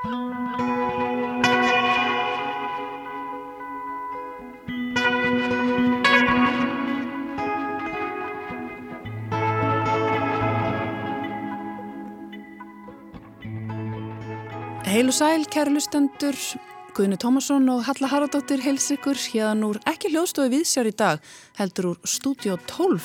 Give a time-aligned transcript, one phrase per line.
[0.00, 0.08] Heil
[15.04, 16.32] og sæl, kæru lustendur,
[16.96, 21.20] Guðni Tómasson og Halla Haraldóttir heils ykkur hérðan úr ekki hljóðstofi viðsjár í dag,
[21.60, 23.04] heldur úr Studio 12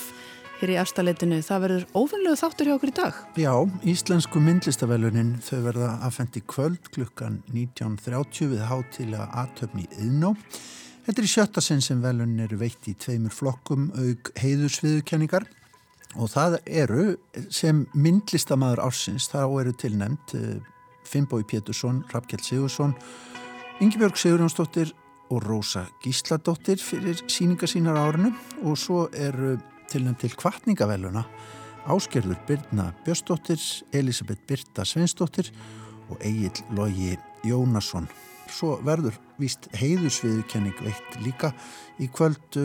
[0.59, 1.41] hér í afstaleitinu.
[1.45, 3.19] Það verður ofinlegu þáttur hjá okkur í dag.
[3.39, 3.53] Já,
[3.91, 10.33] Íslensku myndlistavelunin þau verða aðfendi kvöld klukkan 19.30 við hátilega aðtöfni Yðnó.
[11.05, 15.45] Þetta er í sjötta sinn sem velunin eru veitt í tveimur flokkum auk heiðursviðukenningar
[16.15, 17.03] og það eru
[17.53, 20.33] sem myndlistamæður ársins, þá eru tilnæmt
[21.05, 22.95] Finnbói Pétursson, Rappkjell Sigursson,
[23.83, 24.95] Yngibjörg Sigurjónsdóttir
[25.29, 28.31] og Rósa Gísladóttir fyrir síninga sínar árinu
[28.63, 29.57] og svo eru
[29.91, 31.25] tilnæmt til kvartningavelluna
[31.85, 33.61] Áskerður Byrna Björsdóttir,
[33.93, 35.51] Elisabeth Byrta Sveinsdóttir
[36.09, 38.07] og Egil Lógi Jónasson.
[38.49, 41.51] Svo verður víst heiðusviðukenning veitt líka
[42.01, 42.59] í kvöld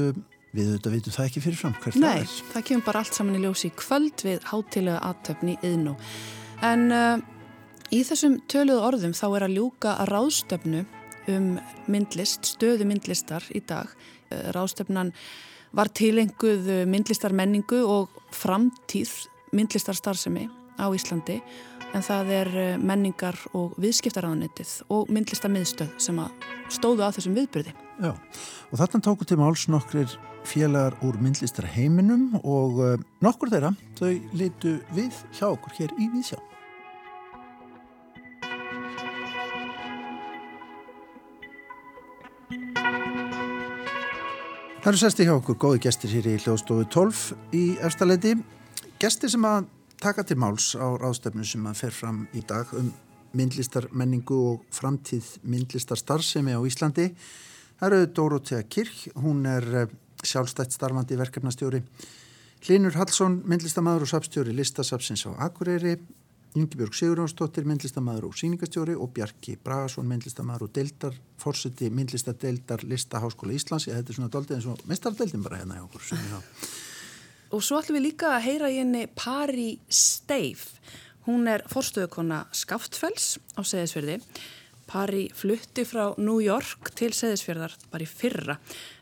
[0.50, 2.30] við auðvitað veitum það ekki fyrirfram hvert Nei, það er.
[2.30, 5.98] Nei, það kemur bara allt saman í ljósi í kvöld við hátilega aðtöfni í Yðnó.
[6.66, 7.28] En uh,
[7.90, 10.80] Í þessum töluðu orðum þá er að ljúka að ráðstöfnu
[11.30, 11.46] um
[11.90, 13.90] myndlist, stöðu myndlistar í dag.
[14.30, 15.10] Eh, ráðstöfnan
[15.76, 19.12] var tilenguð myndlistar menningu og framtíð
[19.54, 20.48] myndlistar starfsemi
[20.80, 21.40] á Íslandi
[21.94, 27.36] en það er eh, menningar og viðskiptaráðanetið og myndlistar miðstöð sem að stóðu á þessum
[27.38, 27.74] viðbyrði.
[28.00, 28.12] Já,
[28.70, 30.12] og þarna tóku til máls nokkrir
[30.48, 36.10] félagar úr myndlistar heiminum og eh, nokkur þeirra þau litu við hjá okkur hér í
[36.14, 36.38] Vísjá.
[44.80, 47.18] Það eru sesti hjá okkur góði gestir hér í hljóðstofu 12
[47.52, 48.30] í efstaleiti.
[48.96, 49.66] Gestir sem að
[50.00, 52.88] taka til máls á ráðstöfnu sem að fer fram í dag um
[53.36, 57.10] myndlistar menningu og framtíð myndlistar starfsemi á Íslandi.
[57.76, 59.92] Það eru Dórótea Kirk, hún er eh,
[60.24, 61.82] sjálfstætt starfandi verkefnastjóri.
[62.64, 65.98] Hlinur Hallsson, myndlistamæður og sapstjóri listasapsins á Akureyri.
[66.50, 73.86] Yngibjörg Sigurjónsdóttir, myndlistamæður og síningastjóri og Bjarki Bragason, myndlistamæður og deildar, fórseti myndlistadeildar Listaháskóla Íslands.
[73.86, 76.08] Ég þetta er svona doldið eins og mestardeildin bara hérna í okkur.
[77.54, 80.80] Og svo ætlum við líka að heyra í henni Pari Steif.
[81.28, 84.18] Hún er fórstöðukonna Skaftfells á Seðisfjörði.
[84.90, 88.58] Pari flutti frá New York til Seðisfjörðar bara í fyrra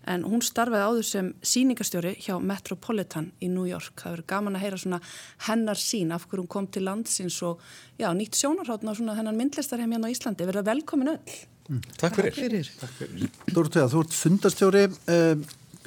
[0.09, 3.93] en hún starfaði áður sem síningastjóri hjá Metropolitan í New York.
[4.01, 5.01] Það verður gaman að heyra svona
[5.49, 7.63] hennar sín af hverju hún kom til landsins og
[8.01, 10.49] já, nýtt sjónarhátna og svona hennar myndlistarheim hérna á Íslandi.
[10.49, 11.39] Verða velkomin öll.
[11.69, 12.33] Mm, takk fyrir.
[12.33, 12.71] Takk fyrir.
[12.81, 13.31] Takk fyrir.
[13.53, 15.37] Dóruðega, þú ert fundastjóri, eh,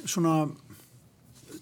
[0.06, 0.36] svona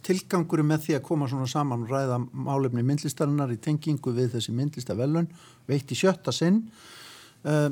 [0.04, 4.53] tilgangur með því að koma svona saman og ræða málefni myndlistarinnar í tengingu við þessi
[4.56, 5.28] myndlistavellun,
[5.69, 6.66] veitt í sjötta sinn.
[7.44, 7.70] Eh,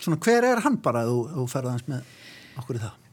[0.00, 2.02] svona hver er hann bara að þú, þú ferðast með
[2.60, 3.09] okkur í það?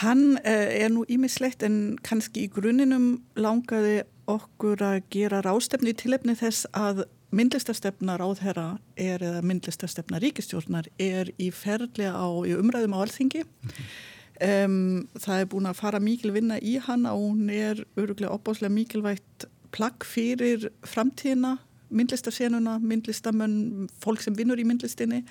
[0.00, 6.36] Hann er nú ímislegt en kannski í gruninum langaði okkur að gera rástefni í tilefni
[6.38, 7.02] þess að
[7.36, 8.66] myndlistarstefna ráðherra
[8.98, 13.44] er eða myndlistarstefna ríkistjórnar er í ferðlega á í umræðum á alþingi.
[13.44, 14.64] Mm -hmm.
[14.64, 18.72] um, það er búin að fara mikil vinna í hann og hún er öruglega opbáslega
[18.72, 21.58] mikilvægt plagg fyrir framtíðina,
[21.90, 25.24] myndlistarsenuna, myndlistamenn, fólk sem vinnur í myndlistinni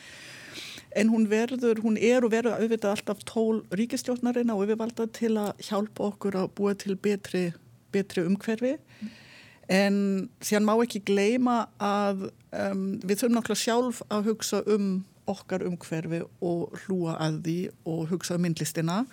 [0.97, 5.63] en hún verður, hún er og verður auðvitað alltaf tól ríkistjórnarina og auðvitað til að
[5.69, 7.49] hjálpa okkur að búa til betri,
[7.93, 9.13] betri umhverfi mm.
[9.75, 10.01] en
[10.41, 14.91] síðan má ekki gleima að um, við þurfum náttúrulega sjálf að hugsa um
[15.29, 17.57] okkar umhverfi og hlúa að því
[17.89, 19.03] og hugsa um myndlistina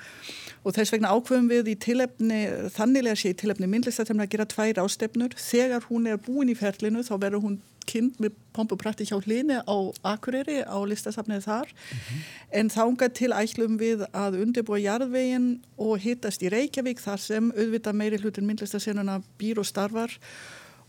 [0.63, 4.81] og þess vegna ákveðum við í tilefni, þannilega sé í tilefni myndlistatemna að gera tvær
[4.87, 9.59] ástefnur þegar hún er búin í ferlinu þá verður hún kynnt með pompuprætti hjá hlýni
[9.63, 9.77] á
[10.13, 12.21] Akureyri á listasafnið þar mm -hmm.
[12.59, 15.49] en þánga til ætlum við að undirbúa jarðvegin
[15.79, 20.11] og hittast í Reykjavík þar sem auðvitað meiri hlutin myndlistasenuna býr og starfar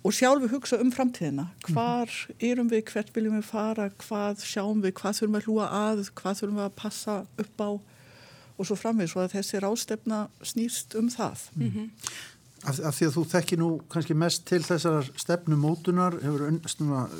[0.03, 4.93] og sjálfu hugsa um framtíðina hvar erum við, hvert viljum við fara hvað sjáum við,
[4.93, 7.69] hvað þurfum við að hlúa að hvað þurfum við að passa upp á
[8.57, 11.89] og svo framvið, svo að þessi rástefna snýst um það mm -hmm.
[12.67, 16.45] Af, af því að þú þekki nú kannski mest til þessar stefnumótunar hefur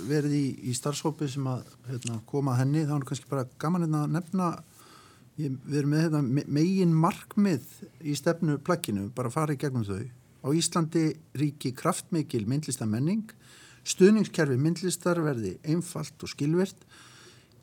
[0.10, 3.88] verið í, í starfsópi sem að hérna, koma að henni, þá er kannski bara gaman
[3.88, 4.52] hérna að nefna
[5.40, 6.24] ég, við erum með hérna,
[6.60, 10.06] megin markmið í stefnuplakkinu, bara fara í gegnum þau
[10.48, 13.26] Á Íslandi ríki kraftmikil myndlistamenning,
[13.88, 16.88] stuðningskerfi myndlistar verði einfalt og skilvert,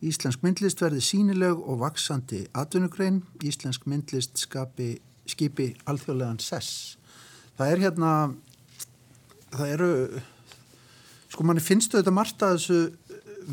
[0.04, 6.98] Íslensk myndlist verði sínileg og vaksandi atvinnugrein, Íslensk myndlist skapi, skipi alþjóðlegan sess.
[7.58, 8.12] Það er hérna,
[9.54, 9.90] það eru,
[11.30, 12.80] sko manni finnstu þetta margt að þessu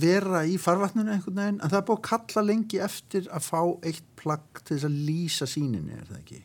[0.02, 3.60] vera í farvatnunu einhvern veginn en það er búið að kalla lengi eftir að fá
[3.88, 6.42] eitt plagg til þess að lýsa síninni, er það ekki?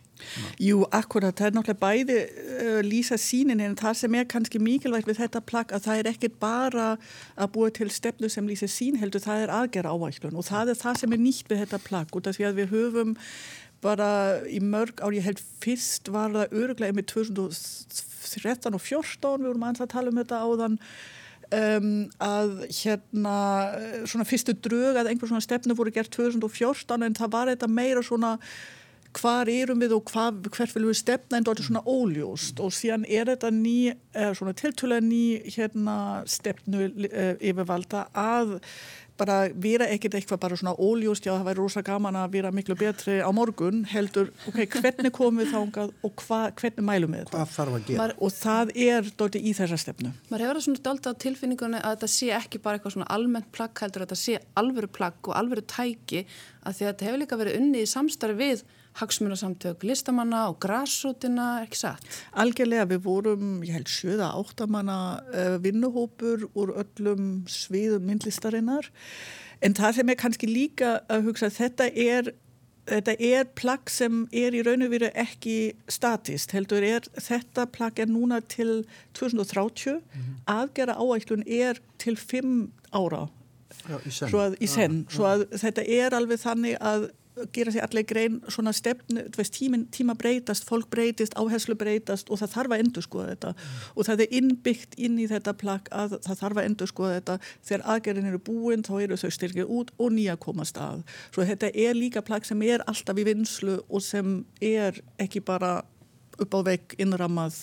[0.62, 5.10] Jú, akkurat, það er náttúrulega bæði uh, lýsa síninni en það sem er kannski mikilvægt
[5.10, 6.86] við þetta plagg að það er ekkit bara
[7.36, 10.80] að búa til stefnu sem lýsa sín heldur, það er aðgerra ávæglun og það er
[10.80, 13.14] það sem er nýtt við þetta plagg og þess að við höfum
[13.86, 14.08] bara
[14.50, 19.68] í mörg ár, ég held fyrst var það öruglega með 2013 og 2014 við vorum
[19.70, 20.80] að tala um þetta áðan
[21.54, 23.32] Um, að hérna
[24.10, 28.02] svona fyrstu drög að einhver svona stefnu voru gert 2014 en það var þetta meira
[28.02, 28.32] svona
[29.14, 30.34] hvar erum við og hvar,
[30.74, 32.58] viljum við stefna en þetta er svona óljóst.
[32.58, 33.94] Og síðan er þetta ný,
[34.34, 35.22] svona tiltölega ný
[35.54, 35.96] hérna
[36.26, 38.56] stefnu uh, yfirvalda að
[39.18, 42.76] bara vera ekkert eitthvað bara svona óljúst já það væri rosa gaman að vera miklu
[42.78, 47.36] betri á morgun heldur, ok, hvernig komum við þángað og hva, hvernig mælum við þetta?
[47.36, 48.00] Hvað þarf að gera?
[48.02, 50.12] Mar, og það er dóti í þessa stefnu.
[50.30, 53.52] Maður hefur það svona dálta á tilfinningunni að þetta sé ekki bara eitthvað svona almennt
[53.56, 56.26] plagg heldur að þetta sé alvöru plagg og alvöru tæki
[56.66, 58.66] að því að þetta hefur líka verið unni í samstarfi við
[59.00, 62.06] hagsmunasamtök listamanna og græsútina, ekki satt?
[62.32, 65.00] Algjörlega, við vorum, ég held, sjöða áttamanna
[65.32, 68.90] uh, vinnuhópur úr öllum sviðum myndlistarinnar
[69.64, 72.34] en það sem er kannski líka að hugsa þetta er
[72.86, 77.98] Þetta er plagg sem er í raun og veru ekki statist, heldur er þetta plagg
[77.98, 78.84] er núna til
[79.18, 80.36] 2030, mm -hmm.
[80.46, 83.26] aðgera áætlun er til 5 ára
[83.88, 84.96] Já, í senn, svo að, í senn.
[85.02, 87.10] Já, svo að þetta er alveg þannig að
[87.52, 92.40] gera sér allir grein svona stefnu, veist, tímin, tíma breytast, fólk breytist, áherslu breytast og
[92.40, 93.74] það þarf að endur skoða þetta mm.
[93.94, 97.38] og það er innbyggt inn í þetta plagg að það þarf að endur skoða þetta
[97.70, 101.04] þegar aðgerðin eru búin þá eru þau styrkið út og nýja komast að.
[101.34, 105.78] Svo þetta er líka plagg sem er alltaf í vinslu og sem er ekki bara
[106.40, 107.60] upp á vegg innramað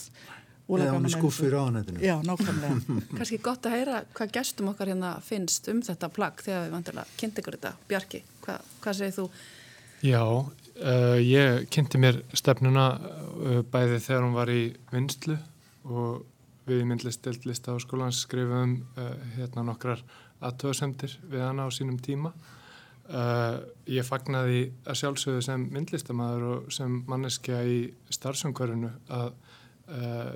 [0.71, 4.93] eða hún er skuffur á netinu Já, nákvæmlega Kanski gott að heyra hvað gestum okkar
[4.93, 9.15] hérna finnst um þetta plagg þegar við vantilega kynnt ykkur þetta Bjarki, Hva, hvað segir
[9.17, 9.27] þú?
[10.03, 15.37] Já, uh, ég kynnti mér stefnuna uh, bæði þegar hún var í vinslu
[15.87, 16.25] og
[16.67, 20.01] við í myndlist lista á skólan skrifum uh, hérna nokkrar
[20.43, 22.33] aðtöðsendir við hana á sínum tíma.
[23.87, 27.77] Ég fagnaði að sjálfsögðu sem myndlistamæður og sem manneskja í
[28.15, 29.29] starfsumkvarinu að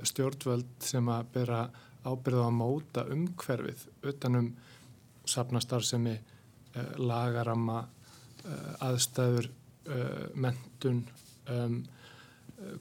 [0.08, 1.60] stjórnvöld sem að bera
[2.04, 4.50] ábyrða að móta umhverfið utanum
[5.28, 6.16] safnastarfsemi,
[7.00, 7.82] lagaramma,
[8.84, 9.48] aðstæður
[9.88, 11.02] uh, mentun
[11.50, 11.82] um,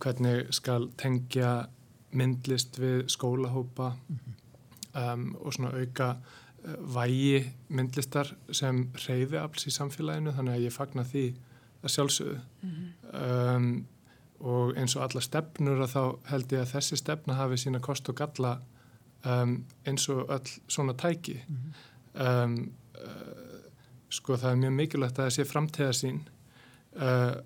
[0.02, 1.68] hvernig skal tengja
[2.18, 3.94] myndlist við skólahópa
[4.96, 10.76] um, og svona auka uh, vægi myndlistar sem reyði alls í samfélaginu þannig að ég
[10.76, 11.28] fagna því
[11.84, 13.56] að sjálfsögðu mm -hmm.
[13.56, 13.86] um,
[14.40, 18.10] og eins og alla stefnur að þá held ég að þessi stefna hafi sína kost
[18.10, 18.60] og galla
[19.26, 22.70] um, eins og öll svona tæki mm -hmm.
[23.04, 23.60] uh,
[24.10, 26.20] sko það er mjög mikilvægt að það sé framtíðarsýn
[26.98, 27.38] uh,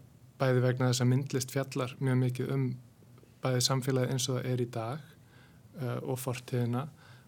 [0.41, 2.65] bæði vegna þess að myndlist fjallar mjög mikið um
[3.41, 5.05] bæði samfélagi eins og það er í dag
[5.81, 6.87] uh, og fortíðina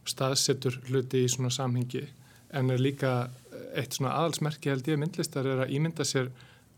[0.09, 2.03] staðsetur hluti í svona samhengi
[2.53, 3.13] en er líka
[3.73, 6.29] eitt svona aðalsmerki held ég myndlistar er að ímynda sér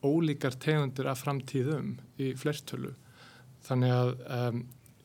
[0.05, 2.93] ólíkar tegundir af framtíðum í flertölu
[3.65, 4.61] þannig að um,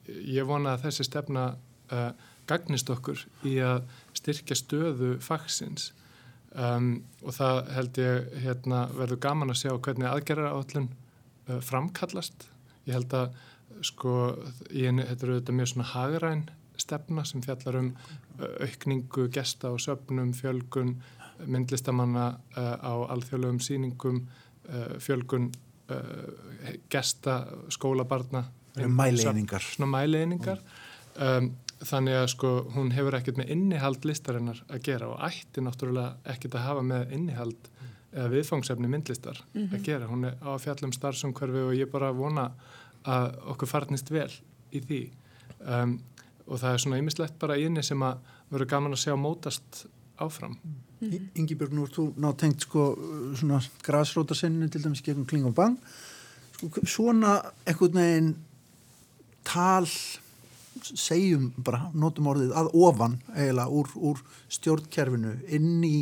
[0.06, 1.46] ég vona að þessi stefna
[1.94, 2.10] uh,
[2.50, 3.82] gagnist okkur í að
[4.18, 5.90] styrkja stöðu fagsins
[6.50, 12.48] Um, og það held ég hérna, verður gaman að sjá hvernig aðgerra áallun uh, framkallast.
[12.88, 13.36] Ég held að
[13.86, 14.14] sko
[14.66, 16.42] þetta eru auðvitað mjög svona hagræn
[16.80, 20.96] stefna sem fjallar um uh, aukningu gesta og söpnum fjölgun
[21.46, 22.26] myndlistamanna
[22.56, 25.52] uh, á alþjóðlegum síningum uh, fjölgun
[25.92, 28.48] uh, gesta skólabarna.
[28.74, 30.60] Mæleiningar svona mæleiningar
[31.14, 31.52] um,
[31.86, 36.58] þannig að sko hún hefur ekkert með innihald listarinnar að gera og ætti náttúrulega ekkert
[36.58, 37.94] að hafa með innihald mm.
[38.12, 39.72] eða viðfangsefni myndlistar mm -hmm.
[39.72, 39.84] að mhm.
[39.84, 40.06] gera.
[40.06, 42.50] Hún er á fjallum starfsumkverfi og ég bara vona
[43.04, 44.30] að okkur farnist vel
[44.72, 45.00] í því
[45.60, 46.00] um,
[46.46, 48.18] og það er svona ýmislegt bara í inni sem að
[48.50, 49.86] veru gaman að sjá mótast
[50.18, 50.58] áfram.
[51.00, 51.28] Mm -hmm.
[51.34, 52.98] Ingi Björg, nú er þú nátengt sko
[53.34, 55.78] svona grasrótasennu til dæmis gegn Kling og Bang
[56.52, 58.36] sko, svona ekkert neginn
[59.44, 59.86] tal
[60.86, 64.20] segjum bara, notum orðið að ofan eiginlega úr, úr
[64.52, 65.96] stjórnkerfinu inn í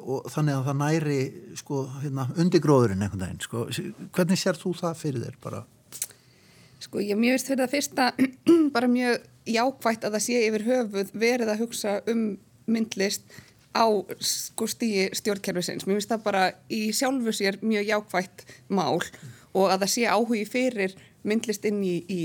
[0.00, 1.18] og þannig að það næri
[1.58, 3.66] sko, hérna, undirgróðurinn einhvern veginn sko.
[4.14, 5.62] hvernig sér þú það fyrir þér bara?
[6.80, 8.08] Sko ég mjög veist fyrir það fyrsta
[8.76, 12.24] bara mjög jákvægt að það sé yfir höfuð verið að hugsa um
[12.70, 13.26] myndlist
[13.74, 13.86] á
[14.18, 19.84] sko stíi stjórnkerfisins mér finnst það bara í sjálfu sér mjög jákvægt mál og að
[19.84, 20.96] það sé áhugi fyrir
[21.26, 22.20] myndlist inn í, í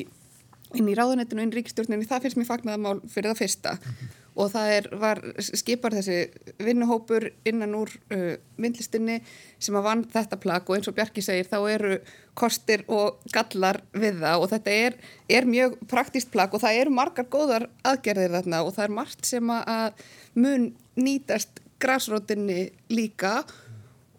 [0.80, 3.74] inn í ráðunettinu og inn í ríkistjórninu, það finnst mér fagnaða mál fyrir það fyrsta
[3.74, 4.14] mm -hmm.
[4.44, 6.18] og það er, var, skipar þessi
[6.60, 9.20] vinnuhópur innan úr uh, myndlistinni
[9.60, 12.00] sem að vann þetta plagg og eins og Bjarki segir þá eru
[12.34, 14.98] kostir og gallar við það og þetta er,
[15.30, 19.26] er mjög praktíst plagg og það eru margar góðar aðgerðir þarna og það er margt
[19.26, 19.94] sem að
[20.36, 23.44] mun nýtast græsrótinni líka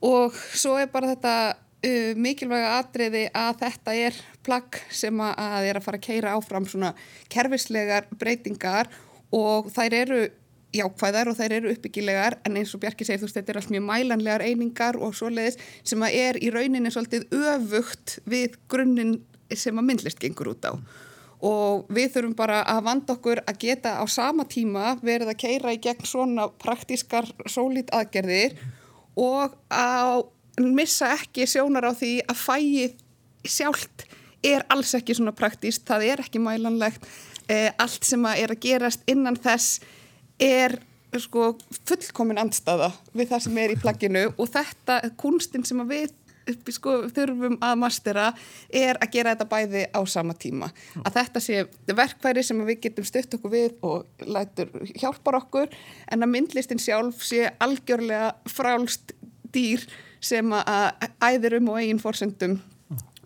[0.05, 1.57] og svo er bara þetta
[1.87, 6.67] uh, mikilvæga atriði að þetta er plagg sem að er að fara að keira áfram
[6.69, 6.93] svona
[7.33, 8.91] kerfislegar breytingar
[9.35, 10.21] og þær eru
[10.77, 12.39] jákvæðar og þær eru uppbyggilegar.
[12.47, 15.59] En eins og Bjarki segir þú veist þetta er allt mjög mælanlegar einingar og svoleiðis
[15.87, 19.19] sem að er í rauninni svolítið öfugt við grunninn
[19.55, 20.75] sem að myndlist gengur út á.
[21.47, 25.75] Og við þurfum bara að vanda okkur að geta á sama tíma verið að keira
[25.77, 28.57] í gegn svona praktískar sólít aðgerðir
[29.21, 30.25] og að
[30.65, 32.97] missa ekki sjónar á því að fæið
[33.47, 34.07] sjálft
[34.47, 37.07] er alls ekki svona praktíst, það er ekki mælanlegt.
[37.49, 39.81] Eh, allt sem að er að gerast innan þess
[40.43, 40.79] er
[41.23, 41.53] sko,
[41.87, 46.11] fullkomin andstaða við það sem er í plagginu og þetta kunstin sem við
[46.75, 48.27] sko, þurfum að mastera
[48.71, 50.71] er að gera þetta bæði á sama tíma.
[51.03, 55.75] Að þetta sé verkværi sem við getum stutt okkur við og lætur hjálpar okkur
[56.13, 59.15] en að myndlistin sjálf sé algjörlega frálst
[59.55, 59.87] dýr
[60.21, 62.61] sem að æðir um og eigin fórsendum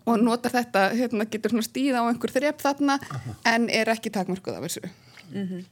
[0.09, 3.35] og nota þetta, hérna, getur svona stíða á einhver þrepp þarna Aha.
[3.53, 5.63] en er ekki takmörkuð af þessu mm -hmm.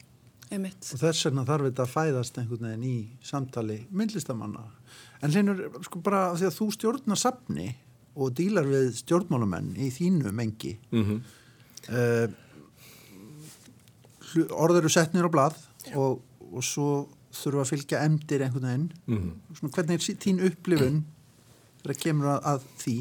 [0.93, 4.63] og þess vegna þarf þetta að fæðast einhvern veginn í samtali myndlistamanna
[5.21, 7.75] en hleinur, sko bara því að þú stjórnar safni
[8.15, 11.19] og dílar við stjórnmálamenn í þínu mengi mm -hmm.
[11.89, 12.27] uh,
[14.51, 15.55] orður eru setnir á blað
[15.95, 16.21] og,
[16.51, 19.31] og svo þurfa að fylgja emdir einhvern veginn mm.
[19.59, 21.01] Svona, hvernig er þín upplifun
[21.79, 22.97] þegar það kemur að, að því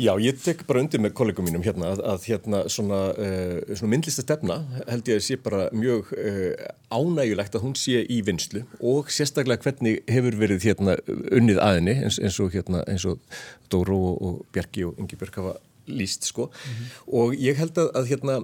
[0.00, 3.90] Já, ég tek bara undir með kollegum mínum hérna að, að hérna svona, uh, svona
[3.92, 4.56] myndlista stefna
[4.88, 6.54] held ég að sé bara mjög uh,
[6.88, 10.96] ánægulegt að hún sé í vinslu og sérstaklega hvernig hefur verið hérna
[11.36, 13.20] unnið aðinni eins, eins og hérna eins og
[13.68, 15.58] Dóró og, og Bjarki og Ingi Björk hafa
[15.90, 16.48] líst sko.
[16.50, 17.00] Mm -hmm.
[17.20, 18.36] og ég held að, að hérna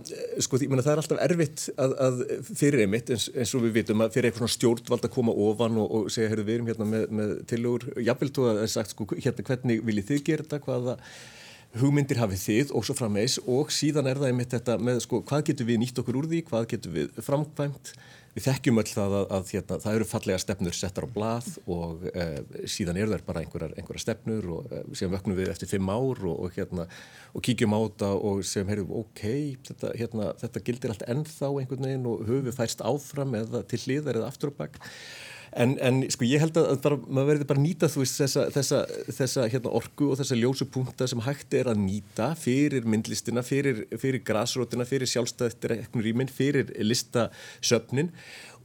[0.44, 2.24] sko því, menna, það er alltaf erfitt að, að
[2.62, 5.88] fyrir einmitt eins, eins og við vitum að fyrir eitthvað stjórnvald að koma ofan og,
[5.90, 8.90] og segja, heyrðu við erum hérna með, með tilugur, jáfnveld þú að það er sagt
[8.94, 10.98] sko hérna hvernig viljið þið gera þetta, hvaða
[11.80, 12.74] hugmyndir hafið þið?
[12.76, 15.98] Og svo frammeins og síðan er það einmitt þetta með sko hvað getur við nýtt
[16.02, 17.92] okkur úr því, hvað getur við framkvæmt
[18.36, 22.02] við þekkjum öll það að, að hérna, það eru fallega stefnur settar á blað og
[22.10, 22.26] e,
[22.68, 26.20] síðan eru þær bara einhverjar, einhverjar stefnur og e, síðan vöknum við eftir fimm ár
[26.20, 26.84] og, og, hérna,
[27.32, 29.22] og kíkjum á þetta og segjum heyrðum ok,
[29.70, 34.20] þetta, hérna, þetta gildir allt ennþá einhvern veginn og höfu færst áfram eða til hlýðar
[34.20, 34.76] eða aftur og bakk
[35.56, 38.42] En, en sko ég held að bara, maður verður bara að nýta þú veist þessa,
[38.52, 38.80] þessa,
[39.18, 44.20] þessa hérna, orgu og þessa ljósupunkta sem hægt er að nýta fyrir myndlistina, fyrir, fyrir
[44.26, 48.12] grasrótina, fyrir sjálfstæðtir rýminn, fyrir listasöfnin.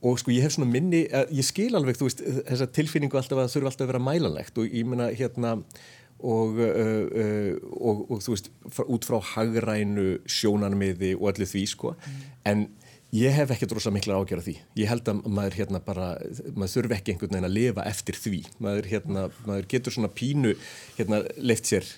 [0.02, 3.56] Og sko ég hef svona minni, ég skil alveg þú veist þessa tilfinningu alltaf að
[3.56, 4.60] þurfa alltaf að vera mælanlegt.
[4.60, 5.56] Og ég menna hérna
[6.22, 8.52] og, uh, uh, og, og þú veist
[8.84, 11.96] út frá hagrænu sjónanmiði og allir því sko.
[11.96, 12.22] Mm.
[12.52, 12.68] en
[13.12, 14.54] Ég hef ekkert rosa mikla ágjörð því.
[14.80, 16.14] Ég held að maður, hérna, bara,
[16.56, 18.40] maður þurfi ekki einhvern veginn að lifa eftir því.
[18.64, 20.54] Maður, hérna, maður getur svona pínu
[20.96, 21.90] hérna, leift sér,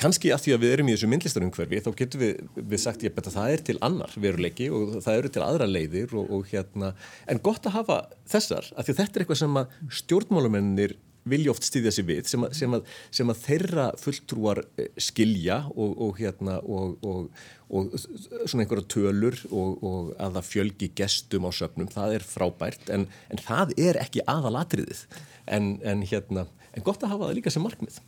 [0.00, 3.14] kannski að því að við erum í þessu myndlistarumhverfi, þá getur við, við sagt ég
[3.14, 6.94] betta það er til annar veruleiki og það eru til aðra leiðir og, og hérna,
[7.28, 7.98] en gott að hafa
[8.32, 10.96] þessar, af því þetta er eitthvað sem að stjórnmálumennir
[11.28, 15.58] vilja oft stýðja sér við sem að, sem að, sem að þeirra fulltrúar eh, skilja
[15.70, 21.90] og, og, hérna, og, og svona einhverja tölur og að það fjölgi gestum á söpnum,
[21.92, 25.06] það er frábært en, en það er ekki aðalatriðið.
[25.46, 28.02] En, en, hérna, en gott að hafa það líka sem markmið.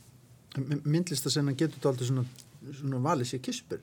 [0.85, 2.27] Myndlist að senna getur þetta aldrei svona,
[2.77, 3.81] svona valið sér kispur,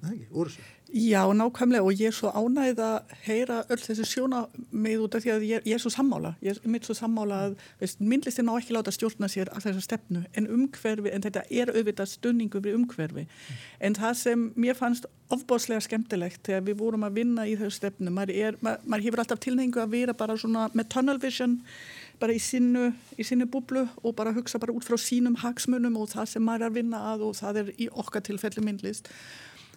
[0.00, 4.04] það ekki, úr þessu Já, nákvæmlega og ég er svo ánægð að heyra öll þessi
[4.04, 6.92] sjóna með út af því að ég, ég er svo sammála ég er mitt svo
[6.92, 11.46] sammála að minnlistin má ekki láta stjórna sér að þessa stefnu en umhverfi, en þetta
[11.48, 13.62] er auðvitað stunningu við umhverfi mm.
[13.88, 18.12] en það sem mér fannst ofbáslega skemmtilegt þegar við vorum að vinna í þessu stefnu
[18.12, 21.54] maður, er, maður, maður hefur alltaf tilhengu að vera bara svona með tunnel vision
[22.20, 26.12] bara í sinnu, í sinnu búblu og bara hugsa bara út frá sínum hagsmunum og
[26.12, 29.08] það sem maður er að vinna að og það er í okkar tilfelli myndlist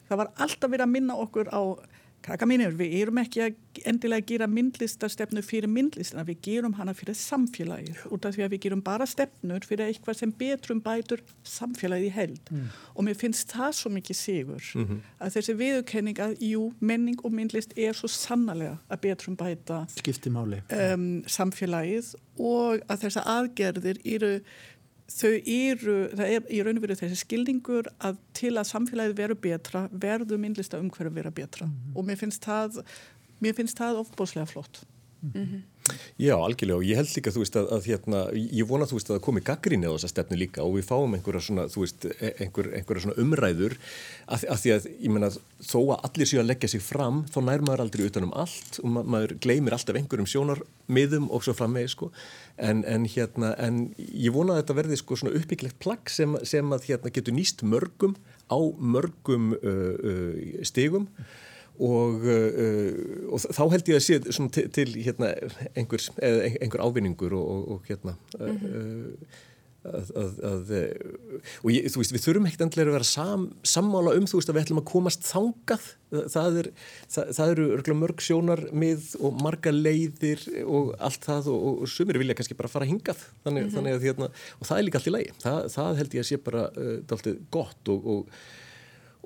[0.10, 1.62] það var alltaf verið að minna okkur á
[2.26, 6.96] krakka mínir, við erum ekki að endilega að gera myndlistastefnu fyrir myndlistina, við gerum hana
[6.98, 11.22] fyrir samfélagið út af því að við gerum bara stefnur fyrir eitthvað sem betrum bætur
[11.46, 12.68] samfélagið held mm.
[12.96, 15.00] og mér finnst það svo mikið sigur mm -hmm.
[15.20, 19.86] að þessi viðurkenning að jú, menning og myndlist er svo sannlega að betrum bæta
[20.94, 24.40] um, samfélagið og að þessar aðgerðir eru
[25.12, 29.36] þau eru, það er í raun og veru þessi skildingur að til að samfélagið veru
[29.38, 31.98] betra verður myndlista umhverju vera betra mm -hmm.
[31.98, 32.82] og mér finnst það
[33.42, 34.86] mér finnst það ofbóslega flott.
[35.22, 35.62] Mm -hmm.
[36.18, 39.10] Já, algjörlega og ég held líka, þú veist, að, að hérna, ég vona, þú veist,
[39.12, 42.08] að það komi gaggríni á þessa stefnu líka og við fáum einhverja svona, þú veist,
[42.10, 43.76] e, einhver, einhverja svona umræður
[44.26, 45.30] að, að því að, ég menna,
[45.62, 48.96] þó að allir séu að leggja sig fram, þá nær maður aldrei utanum allt og
[48.96, 52.12] ma maður gleymir alltaf einhverjum sjónarmiðum og svo framvegi, sko,
[52.58, 56.74] en, en hérna, en ég vona að þetta verði, sko, svona uppbygglegt plagg sem, sem
[56.74, 58.18] að, hérna, getur nýst mörgum
[58.50, 61.12] á mörgum uh, uh, stigum
[61.80, 65.34] og, uh, og þá held ég að sé til, til hérna,
[65.76, 69.28] einhver, einhver ávinningur og, og hérna mm -hmm.
[69.84, 70.72] að, að, að
[71.64, 74.50] og ég, þú veist við þurfum ekkert endilega að vera sam, sammála um þú veist
[74.50, 75.86] að við ætlum að komast þangað
[76.32, 76.72] það, er,
[77.10, 82.36] það, það eru mörg sjónarmið og marga leiðir og allt það og, og sumir vilja
[82.36, 83.76] kannski bara fara hingað þannig, mm -hmm.
[83.76, 84.30] þannig að hérna
[84.60, 87.00] og það er líka allt í lagi það, það held ég að sé bara uh,
[87.04, 88.30] dáltið gott og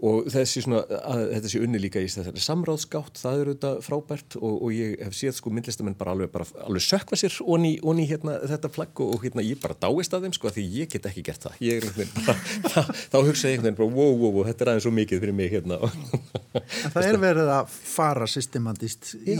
[0.05, 4.37] og þessi svona, að, þetta sé unni líka í þessari samráðsgátt, það eru þetta frábært
[4.39, 8.05] og, og ég hef séð sko myndlistamenn bara alveg, bara, alveg sökva sér onni, onni
[8.09, 11.25] hérna, þetta flagg og, hérna ég bara dáist að þeim sko því ég get ekki
[11.29, 11.57] gert það.
[11.65, 12.29] Ég er einhvern veginn,
[12.69, 15.23] bara, þá hugsa ég einhvern veginn bara wow, wow, wow, þetta er aðeins svo mikið
[15.25, 15.81] fyrir mig hérna.
[16.95, 19.37] Það er verið að fara systemantist í,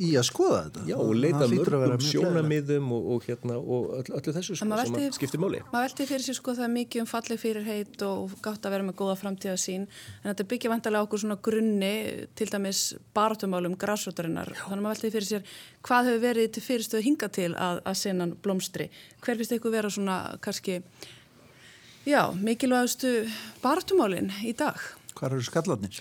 [0.00, 0.82] í að skoða þetta.
[0.88, 5.08] Já, og leita mörgum sjónamiðum og, og hérna, og öll, öllu þessu sko, sem velti,
[5.16, 5.60] skiptir máli.
[5.72, 8.86] Maður velti fyrir sér sko það mikið um fallið fyrir heit og gátt að vera
[8.88, 11.92] með góða framtíða sín en þetta byggja vantarlega okkur svona grunni
[12.38, 12.82] til dæmis
[13.16, 15.56] baratumálum græsrötarinnar, þannig að maður velti fyrir sér
[15.86, 18.90] hvað hefur verið til fyrirstöðu hinga til að, að senan blómstri,
[19.20, 20.80] hver finnst eitthvað vera svona kannski
[22.06, 23.18] já, mikilvægastu
[23.64, 24.80] baratumálin í dag?
[25.16, 26.00] Hvað eru skallarnir?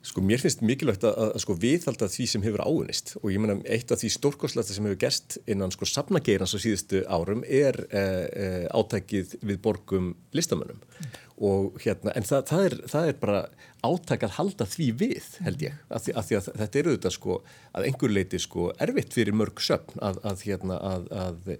[0.00, 3.42] Sko mér finnst mikilvægt að, að, að sko viðhalda því sem hefur áunist og ég
[3.42, 7.76] menna eitt af því stórkoslæsta sem hefur gerst innan sko safnageirans á síðustu árum er
[7.90, 11.18] e, e, átækið við borgum listamönnum mm.
[11.50, 13.42] og hérna en það, það, er, það er bara
[13.90, 17.14] átæk að halda því við held ég að því að, því að þetta eru þetta
[17.18, 17.38] sko
[17.76, 21.56] að einhver leiti sko erfitt fyrir mörg söfn að hérna að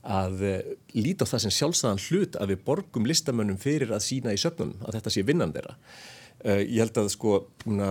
[0.00, 0.40] að
[0.96, 4.80] líta á það sem sjálfsæðan hlut að við borgum listamönnum fyrir að sína í söfnunum
[4.86, 5.76] að þetta sé vinnan þeirra.
[6.40, 7.34] Uh, ég held að sko
[7.68, 7.90] muna,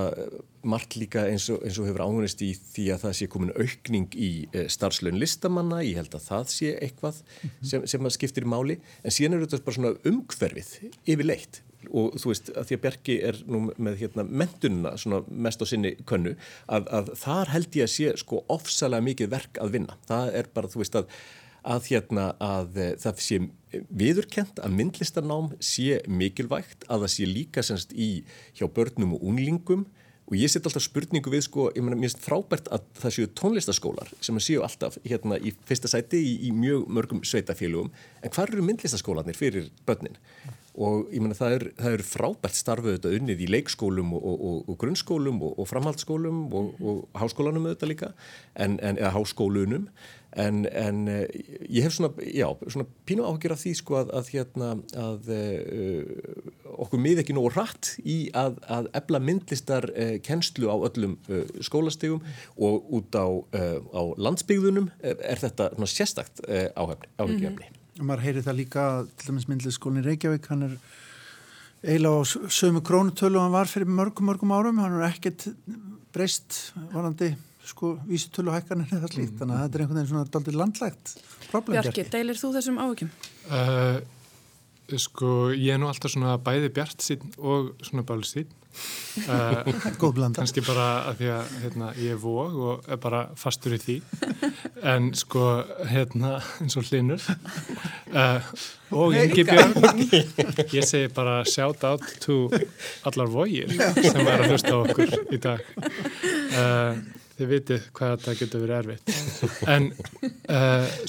[0.65, 4.15] margt líka eins og, eins og hefur áhengist í því að það sé komin aukning
[4.17, 7.67] í uh, starfslaun listamanna, ég held að það sé eitthvað mm -hmm.
[7.69, 10.71] sem, sem skiptir í máli en síðan er þetta bara svona umhverfið
[11.05, 11.61] yfirleitt.
[11.93, 15.65] Og þú veist að því að Bjarki er nú með hérna mentununa svona mest á
[15.69, 16.33] sinni könnu
[16.67, 20.49] að, að þar held ég að sé sko ofsalega mikið verk að vinna, það er
[20.53, 21.05] bara þú veist að
[21.63, 23.39] að hérna að eh, það sé
[23.89, 28.09] viðurkent að myndlistarnám sé mikilvægt að það sé líka semst í
[28.57, 29.85] hjá börnum og unlingum
[30.29, 33.29] og ég set alltaf spurningu við sko, ég meina mér finnst frábært að það séu
[33.39, 37.89] tónlistaskólar sem séu alltaf hérna í fyrsta sæti í, í mjög mörgum sveitafélugum
[38.21, 40.17] en hvað eru myndlistaskólanir fyrir börnin?
[40.77, 44.61] Og ég menna það er, það er frábært starfið þetta unnið í leikskólum og, og,
[44.69, 48.13] og grunnskólum og, og framhaldsskólum og háskólanum auðvitað líka
[48.55, 49.89] en, en, eða háskólunum
[50.37, 51.25] en, en eh,
[51.69, 56.43] ég hef svona, já, svona pínu áhugir af því sko að, að hérna að uh,
[56.85, 61.43] okkur mið ekki nógu rætt í að, að ebla myndlistar uh, kennslu á öllum uh,
[61.65, 62.21] skólastegum
[62.61, 67.78] og út á, á landsbyggðunum er þetta svona sérstakt áhugjafni.
[67.99, 68.85] Maður heyri það líka
[69.19, 70.75] til dæmis myndliðskólinn Reykjavík hann er
[71.83, 75.47] eiginlega á sömu krónutölu hann var fyrir mörgum mörgum árum hann er ekkert
[76.15, 77.33] breyst varandi
[77.69, 79.39] sko vísutölu hækkanir eða slíkt mm.
[79.41, 81.13] þannig að þetta er einhvern veginn svona daldir landlægt
[81.51, 83.11] problem Bjarki, deilir þú þessum áhugjum?
[83.47, 83.99] Uh,
[84.97, 88.55] sko ég er nú alltaf svona bæði bjart sín og svona báli sín
[89.99, 90.39] Góð blanda.
[90.39, 93.95] Kanski bara að því að hérna, ég er vóg og er bara fastur í því.
[94.87, 95.45] En sko
[95.89, 97.23] hérna eins og hlinur
[98.13, 98.51] uh,
[98.95, 100.05] og Ingi Björn.
[100.71, 102.47] Ég segi bara shout out to
[103.09, 105.65] allar vógir sem er að hlusta á okkur í dag.
[106.53, 107.01] Uh,
[107.39, 109.05] þið vitið hvað þetta getur verið erfitt.
[109.67, 109.91] En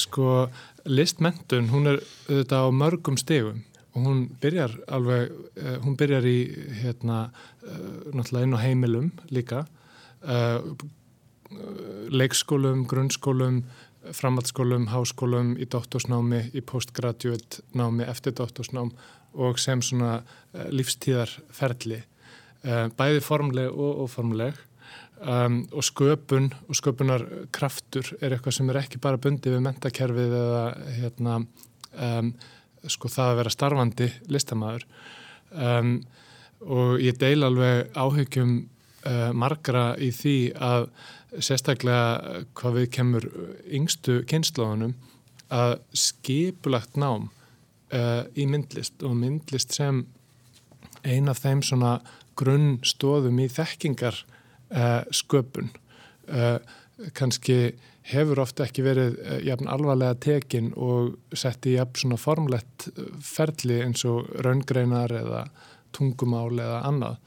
[0.01, 0.47] sko
[0.89, 1.99] listmentun hún er
[2.31, 3.61] auðvitað á mörgum stegum
[3.95, 6.39] og hún byrjar alveg, uh, hún byrjar í
[6.83, 7.21] hérna,
[7.65, 9.65] uh, náttúrulega inn á heimilum líka.
[10.23, 10.75] Uh,
[12.15, 13.65] leikskólum, grunnskólum
[14.17, 18.93] framhaldsskólum, háskólum í doktorsnámi, í postgraduate námi eftir doktorsnám
[19.35, 20.21] og sem svona
[20.73, 22.01] lífstíðarferli.
[22.97, 24.57] Bæði formleg og oformleg
[25.21, 30.37] um, og sköpun og sköpunar kraftur er eitthvað sem er ekki bara bundið við mentakerfið
[30.41, 30.65] eða
[30.97, 32.33] hérna um,
[32.89, 34.87] sko það að vera starfandi listamæður
[35.51, 35.95] um,
[36.61, 40.89] og ég deil alveg áhyggjum uh, margra í því að
[41.39, 43.27] sérstaklega hvað við kemur
[43.71, 44.97] yngstu kynnslóðunum
[45.51, 47.29] að skipulagt nám
[47.95, 50.05] uh, í myndlist og myndlist sem
[51.05, 51.99] eina af þeim svona
[52.41, 54.17] grunnstóðum í þekkingar
[54.73, 55.71] uh, sköpun
[56.31, 56.59] uh,
[57.17, 57.75] kannski
[58.11, 62.91] hefur ofta ekki verið uh, jafn alvarlega tekin og sett í jafn svona formlegt
[63.25, 65.47] ferli eins og raungreinar eða
[65.97, 67.19] tungumál eða annað.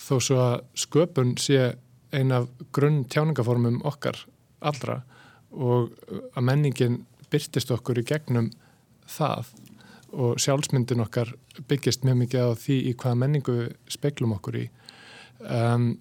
[0.00, 1.74] Þó svo að sköpun sé
[2.16, 4.18] ein af grunn tjáningaformum okkar
[4.60, 5.00] allra
[5.50, 5.94] og
[6.34, 7.00] að menningin
[7.30, 8.50] byrtist okkur í gegnum
[9.10, 9.50] það
[10.10, 11.32] og sjálfsmyndin okkar
[11.70, 13.56] byggist mjög mikið á því í hvaða menningu
[13.90, 14.64] speiklum okkur í.
[15.40, 15.92] Um,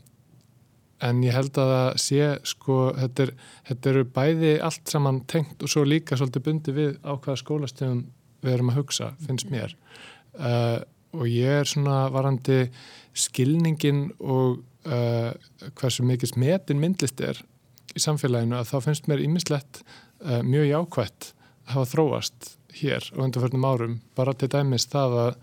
[1.05, 3.33] en ég held að það sé sko, þetta, er,
[3.69, 8.01] þetta eru bæði allt saman tengt og svo líka svolítið bundi við á hvaða skólastöðum
[8.43, 9.75] við erum að hugsa, finnst mér.
[10.35, 10.79] Uh,
[11.15, 12.67] og ég er svona varandi
[13.17, 15.31] skilningin og uh,
[15.79, 17.39] hversu mikið smetin myndlist er
[17.95, 23.25] í samfélaginu að þá finnst mér ímislegt uh, mjög jákvætt að hafa þróast hér og
[23.25, 23.99] undanförnum árum.
[24.15, 25.35] Bara til dæmis það að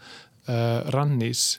[0.95, 1.57] Rannís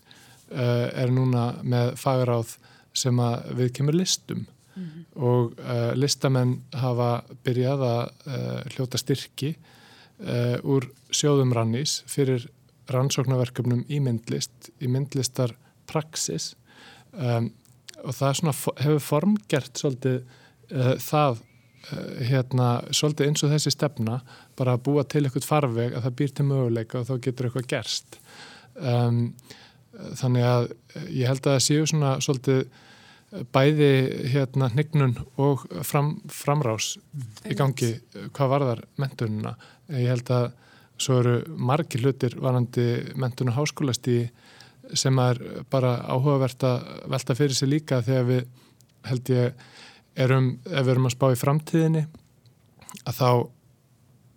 [0.47, 2.53] er núna með fagráð
[2.97, 5.05] sem að við kemur listum mm -hmm.
[5.15, 8.03] og uh, listamenn hafa byrjað að
[8.75, 9.55] hljóta styrki
[10.63, 12.47] úr sjóðum Rannís fyrir
[12.89, 15.53] rannsóknarverkefnum í myndlist, í myndlistar
[15.85, 16.55] praxis
[17.13, 17.51] um,
[18.01, 20.23] og það svona, hefur formgert svolítið
[20.97, 21.37] það
[22.27, 24.19] hérna, svolítið eins og þessi stefna
[24.57, 27.69] bara að búa til eitthvað farveg að það býr til möguleika og þá getur eitthvað
[27.71, 28.19] gerst
[28.75, 29.21] um,
[30.19, 30.67] þannig að
[31.13, 32.65] ég held að það séu svona svolítið
[33.27, 33.89] bæði
[34.31, 36.93] hérna hnignun og fram, framrás
[37.47, 37.97] í gangi
[38.31, 39.57] hvað varðar mentununa
[39.91, 40.47] ég held að
[40.97, 42.85] svo eru margi hlutir varandi
[43.19, 44.21] mentun og háskólasti
[44.95, 48.47] sem er bara áhugavert að velta fyrir sig líka þegar við
[49.07, 49.67] held ég
[50.15, 52.05] erum, ef við erum að spá í framtíðinni
[53.03, 53.29] að þá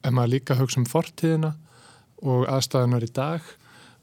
[0.04, 1.54] er maður líka að hugsa um fortíðina
[2.26, 3.46] og aðstæðunar í dag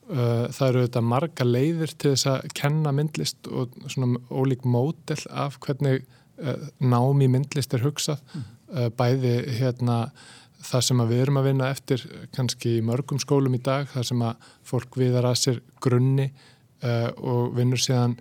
[0.07, 5.57] það eru þetta marga leiðir til þess að kenna myndlist og svona ólík mótel af
[5.63, 6.05] hvernig
[6.39, 8.53] uh, námi myndlist er hugsað mm.
[8.67, 10.09] Uh, bæði hérna
[10.59, 12.01] það sem við erum að vinna eftir
[12.35, 16.25] kannski í mörgum skólum í dag þar sem að fólk viðar að sér grunni
[16.83, 18.17] og vinnur síðan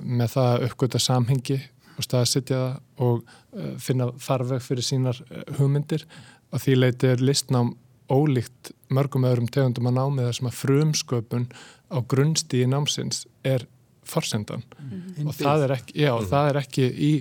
[0.00, 1.58] með það að uppgöta samhengi
[1.96, 6.04] og staðsitja það og uh, finna farveg fyrir sínar uh, hugmyndir
[6.52, 7.74] og því leiti er listnám
[8.12, 11.46] ólíkt mörgum öðrum tegundum að námi þar sem að frumsköpun
[11.92, 13.66] á grunnstíði námsins er
[14.08, 15.26] forsendan mm -hmm.
[15.28, 16.30] og það er ekki, já, mm -hmm.
[16.30, 17.12] það er ekki í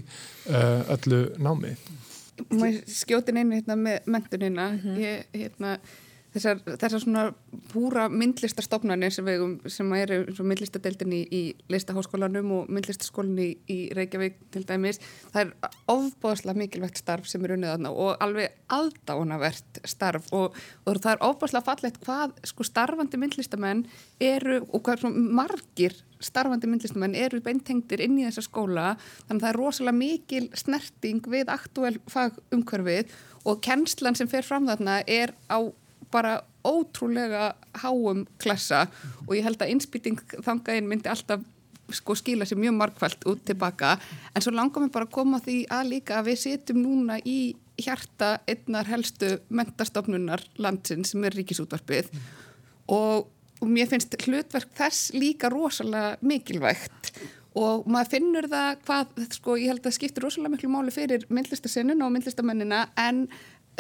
[0.49, 1.75] uh, öllu námi
[2.49, 4.97] Má skjótin einu hérna með mentunina mm -hmm.
[4.97, 5.77] ég hérna
[6.34, 7.24] þessar, þessar svona
[7.72, 9.30] púra myndlistarstofnarnir sem,
[9.72, 11.41] sem eru myndlistadeildin í, í
[11.72, 15.02] listaháskólanum og myndlistaskólinni í, í Reykjavík til dæmis,
[15.34, 21.02] það er ofbáðslega mikilvægt starf sem er unnið aðna og alveg aðdánavert starf og, og
[21.02, 23.86] það er ofbáðslega fallegt hvað sko starfandi myndlistamenn
[24.22, 28.94] eru og hvað margir starfandi myndlistamenn eru beintengtir inn í þessa skóla.
[29.28, 33.15] Þannig að það er rosalega mikil snerting við aktúel fagumkörfið
[33.50, 35.60] og kennslan sem fer fram þarna er á
[36.13, 36.36] bara
[36.67, 38.86] ótrúlega háum klassa
[39.26, 41.43] og ég held að innspýting þangaðin myndi alltaf
[41.91, 43.97] sko skila sér mjög markvælt út tilbaka
[44.36, 47.39] en svo langar mér bara að koma því að líka að við setjum núna í
[47.82, 52.26] hjarta einnar helstu mentastofnunar landsins sem er ríkisútvarpið mm.
[52.95, 53.28] og,
[53.62, 57.13] og mér finnst hlutverk þess líka rosalega mikilvægt
[57.60, 62.06] og maður finnur það hvað, sko ég held að skiptir rosalega miklu máli fyrir myndlistasennun
[62.06, 63.26] og myndlistamennina en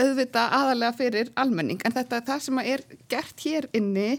[0.01, 4.09] auðvita aðalega fyrir almenning en þetta er það sem er gert hér inni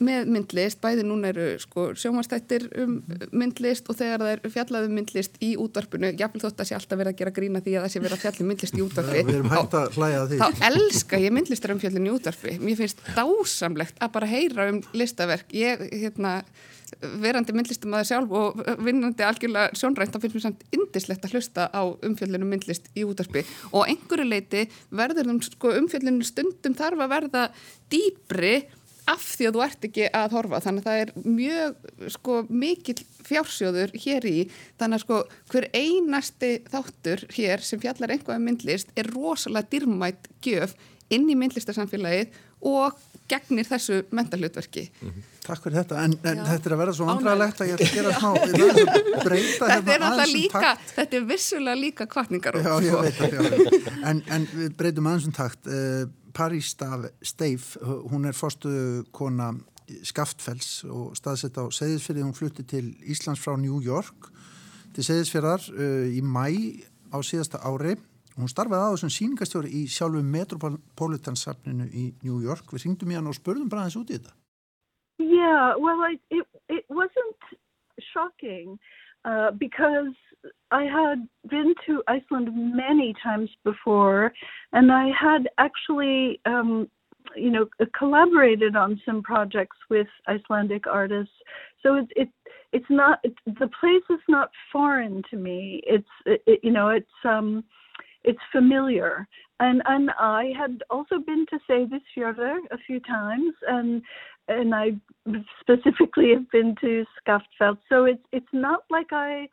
[0.00, 2.96] með myndlist, bæði núna eru sko, sjómanstættir um
[3.36, 7.00] myndlist og þegar það er fjallað um myndlist í útvarpinu jáfnveg þótt að sé alltaf
[7.00, 9.24] verið að gera grína því að það sé verið að fjalla um myndlist í útvarpi
[9.50, 12.56] þá, þá elska ég myndlistar um fjallin í útvarpi.
[12.62, 15.52] Mér finnst dásamlegt að bara heyra um listaverk.
[15.56, 16.40] Ég, hérna
[17.20, 21.36] verandi myndlistum að það sjálf og vinnandi algjörlega sjónrænt þá finnst mér samt indislegt að
[21.36, 27.04] hlusta á umfjöldinu myndlist í útarpi og einhverju leiti verður um sko, umfjöldinu stundum þarf
[27.04, 27.44] að verða
[27.92, 28.54] dýbri
[29.08, 30.60] af því að þú ert ekki að horfa.
[30.64, 32.96] Þannig að það er mjög sko, mikil
[33.28, 34.36] fjársjóður hér í.
[34.80, 35.20] Þannig að sko
[35.52, 40.76] hver einasti þáttur hér sem fjallar einhverja um myndlist er rosalega dyrmætt gjöf
[41.10, 42.36] inn í myndlistarsamfélagið
[42.70, 42.98] og
[43.30, 45.28] gegnir þessu mentalutverki mm -hmm.
[45.40, 47.94] Takk fyrir þetta, en, en þetta er að vera svo andralegt að ég ætla að
[47.96, 48.30] gera smá
[49.26, 50.92] breyta þetta hérna aðeins um takt.
[50.98, 53.00] Þetta er vissulega líka kvartningar Já, ég sko.
[53.02, 55.66] veit það, en, en við breytum aðeins um takt.
[55.66, 56.04] Uh,
[56.36, 56.74] París
[57.22, 59.52] Steif, hún er fórstu kona
[60.06, 64.30] Skaftfells og staðsett á Seyðisfjörði, hún flutti til Íslands frá New York
[64.94, 66.46] til Seyðisfjörðar uh, í mæ
[67.10, 67.96] á síðasta ári
[68.40, 72.70] Hún starfaði á þessum síningastjóri í sjálfu Metropolitansafninu í New York.
[72.72, 74.32] Við ringdum í hann og spurðum bara aðeins út í þetta.
[75.20, 77.50] Yeah, well, it, it, it wasn't
[78.12, 78.78] shocking
[79.28, 80.14] uh, because
[80.70, 84.32] I had been to Iceland many times before,
[84.72, 86.88] and I had actually, um,
[87.36, 91.34] you know, collaborated on some projects with Icelandic artists.
[91.82, 92.28] So it, it
[92.72, 95.80] it's not it, the place is not foreign to me.
[95.84, 97.64] It's it, you know it's um
[98.24, 99.26] it's familiar.
[99.60, 104.02] And and I had also been to Seyðisfjörður a few times, and
[104.48, 104.92] and I
[105.60, 107.76] specifically have been to Skaftfell.
[107.88, 109.48] So it's it's not like I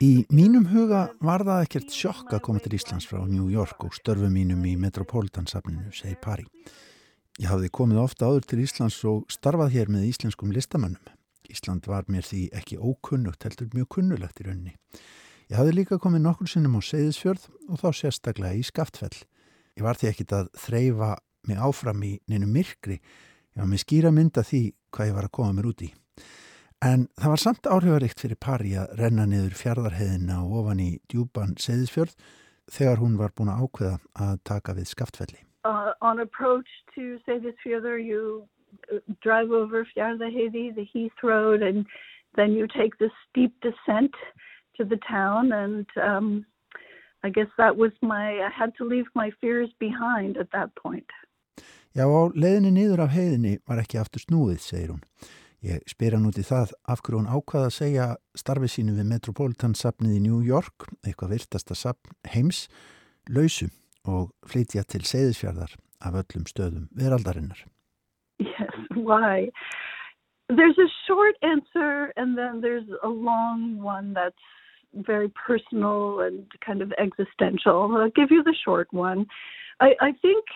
[0.00, 3.96] Í mínum huga var það ekkert sjokk að koma til Íslands frá New York og
[3.96, 6.46] störfu mínum í Metropolitansafninu, segir Pari.
[7.38, 11.12] Ég hafði komið ofta áður til Íslands og starfað hér með íslenskum listamönnum.
[11.48, 14.74] Ísland var mér því ekki ókunnugt, heldur mjög kunnulegt í rauninni.
[15.48, 19.16] Ég hafði líka komið nokkur sinnum á Seyðisfjörð og þá sérstaklega í Skaftfell.
[19.78, 21.14] Ég var því ekkit að þreyfa
[21.48, 22.98] mig áfram í neinu myrkri.
[22.98, 25.92] Ég var með skýra mynda því hvað ég var að koma mér út í.
[26.84, 31.56] En það var samt áhrifaríkt fyrir pari að renna niður fjardarheðina og ofan í djúpan
[31.58, 32.14] Seyðisfjörð
[32.70, 35.40] þegar hún var búin að ákveða að taka við Skaftfelli.
[35.66, 38.44] Uh, on approach to Seyðisfjörður you
[38.92, 41.84] uh, drive over fjardarheði, the Heath Road and
[42.36, 44.14] then you take the steep descent
[44.76, 46.46] to the town and um,
[47.24, 51.10] I guess that was my, I had to leave my fears behind at that point.
[51.96, 52.06] Já,
[52.38, 55.02] leðinni niður af heiðinni var ekki aftur snúið, segir hún.
[55.58, 58.04] Ég spyr hann út í það af hverju hún ákvaða að segja
[58.38, 62.68] starfið sínu við Metropolitan-sapnið í New York, eitthvað virtasta sapn heims,
[63.26, 63.66] lausu
[64.06, 65.74] og flytja til Seyðisfjörðar
[66.06, 67.64] af öllum stöðum veraldarinnar.
[68.38, 69.50] Yes, why?
[70.48, 74.46] There's a short answer and then there's a long one that's
[74.94, 77.96] very personal and kind of existential.
[77.98, 79.26] I'll give you the short one.
[79.80, 80.46] I, I think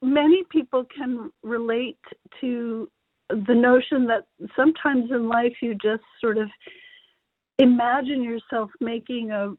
[0.00, 1.98] many people can relate
[2.40, 2.88] to
[3.28, 6.48] the notion that sometimes in life you just sort of
[7.58, 9.54] imagine yourself making a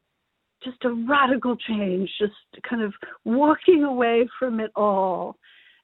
[0.64, 2.34] just a radical change, just
[2.68, 2.94] kind of
[3.26, 5.38] walking away from it all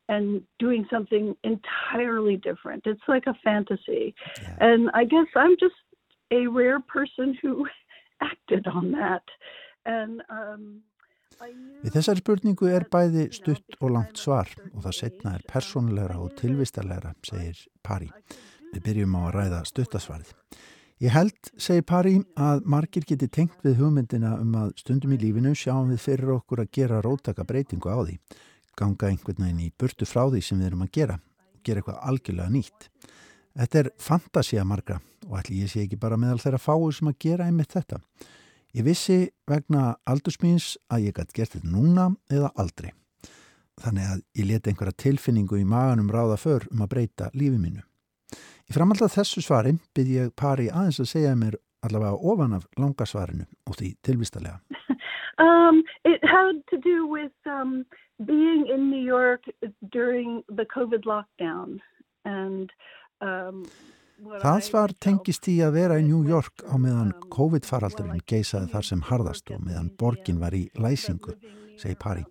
[0.10, 2.84] and doing something entirely different.
[2.86, 4.16] It's like a fantasy.
[4.42, 4.56] Yeah.
[4.60, 5.76] And I guess I'm just
[6.32, 7.68] a rare person who
[8.22, 9.24] acted on that.
[9.86, 10.82] And, um,
[11.84, 16.36] Við þessari spurningu er bæði stutt og langt svar og það setna er persónleira og
[16.40, 18.08] tilvistarleira, segir Pari.
[18.74, 20.32] Við byrjum á að ræða stuttasvarið.
[21.04, 25.52] Ég held, segir Pari, að margir geti tengt við hugmyndina um að stundum í lífinu
[25.58, 28.16] sjáum við fyrir okkur að gera rótaka breytingu á því.
[28.80, 31.18] Ganga einhvern veginn í burtu frá því sem við erum að gera.
[31.64, 32.88] Gera eitthvað algjörlega nýtt.
[33.54, 37.20] Þetta er fantasía margra og ætli ég sé ekki bara meðal þeirra fáu sem að
[37.28, 38.00] gera einmitt þetta.
[38.74, 42.90] Ég vissi vegna aldursmýns að ég gæti gert þetta núna eða aldrei.
[43.84, 47.84] Þannig að ég leti einhverja tilfinningu í maganum ráða för um að breyta lífi mínu.
[48.66, 53.46] Í framallað þessu svari byrð ég pari aðeins að segja mér allavega ofan af langarsvarinu
[53.70, 54.58] og því tilvistalega.
[55.46, 57.86] um, it had to do with um,
[58.26, 59.46] being in New York
[59.92, 61.78] during the COVID lockdown
[62.26, 62.74] and
[63.22, 63.68] um,
[64.24, 69.02] Það svar tengist í að vera í New York á meðan COVID-faraldurinn geisaði þar sem
[69.10, 71.36] harðast og meðan borgin var í læsingu,
[71.80, 72.24] segi Pari.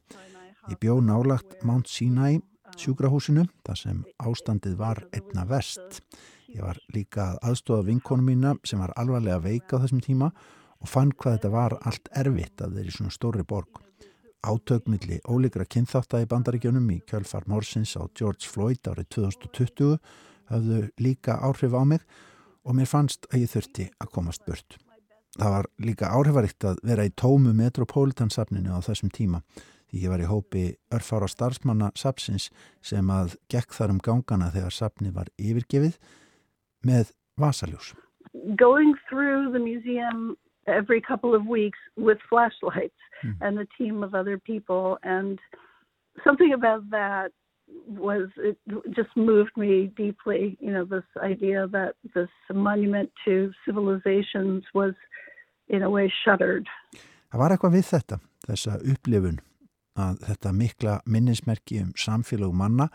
[0.71, 2.41] Ég bjó nálagt Mount Sinai
[2.81, 6.01] sjúkrahúsinu þar sem ástandið var einna vest.
[6.53, 11.13] Ég var líka aðstofað vinkonu mína sem var alvarlega veika á þessum tíma og fann
[11.13, 13.83] hvað þetta var allt erfitt að þeirri svona stóri borg.
[14.43, 19.99] Átökmilli ólíkra kynþátt í bandaríkjunum í kjölfar Morsins á George Floyd árið 2020
[20.51, 22.07] hafðu líka áhrif á mig
[22.65, 24.79] og mér fannst að ég þurfti að komast burt.
[25.39, 29.41] Það var líka áhrifarikt að vera í tómu Metropolitansafninu á þessum tíma
[29.93, 32.49] því ég var í hópi örfára starfsmanna sapsins
[32.81, 35.99] sem að gekk þar um gangana þegar sapni var yfirgefið
[36.89, 37.93] með vasaljós.
[38.57, 43.37] Going through the museum every couple of weeks with flashlights mm.
[43.41, 45.39] and a team of other people and
[46.25, 47.33] something about that
[47.89, 48.59] was it
[48.95, 54.95] just moved me deeply you know this idea that this monument to civilizations was
[55.69, 56.69] in a way shuttered.
[57.33, 59.41] Það var eitthvað við þetta þessa upplifun
[60.03, 62.89] að þetta mikla minnismerki um samfélag manna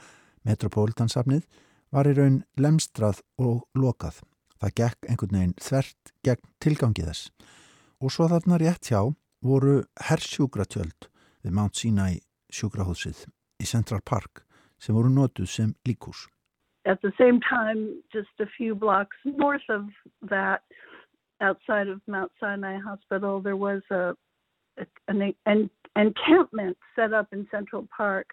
[0.48, 1.46] Metropolitansafnið
[1.92, 4.22] var í raun lemstrað og lokað.
[4.62, 7.32] Það gekk einhvern veginn þvert gegn tilgangi þess.
[8.02, 9.02] Og svo þarna rétt hjá
[9.44, 11.10] voru herrsjúkratjöld
[11.44, 12.20] við Mount Sinai
[12.54, 13.26] sjúkrahúsið
[13.62, 14.47] í Central Park
[14.80, 16.28] sem voru notuð sem líkús.
[16.86, 19.90] At the same time, just a few blocks north of
[20.30, 20.62] that,
[21.42, 24.16] outside of Mount Sinai Hospital, there was a,
[24.78, 28.28] a an, an encampment set up in Central Park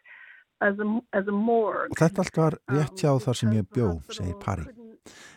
[0.60, 1.90] as a, as a morgue.
[1.90, 4.68] Og þetta allt var rétt hjá þar sem ég bjó, segir Pari.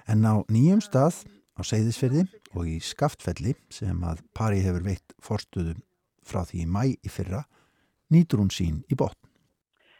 [0.08, 1.24] En á nýjum stað,
[1.58, 5.82] á Seyðisferði og í Skaftfelli sem að pari hefur veitt forstuðum
[6.28, 7.48] frá því í mæ í fyrra
[8.14, 9.18] nýtur hún sín í botn.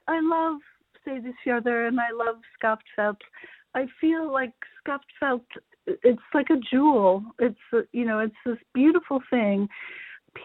[0.08, 0.64] I love
[1.08, 3.16] Seyðisfjörður and I love Skaftfell.
[3.76, 4.54] I feel like
[4.86, 5.42] Skaftfell,
[5.86, 7.24] it's like a jewel.
[7.40, 9.68] It's, you know, it's this beautiful thing.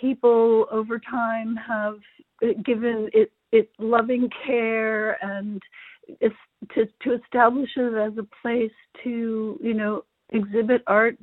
[0.01, 1.99] People over time have
[2.65, 5.61] given it, it loving care and
[6.09, 6.35] it's
[6.75, 8.73] to, to establish it as a place
[9.05, 11.17] to, you know, exhibit art,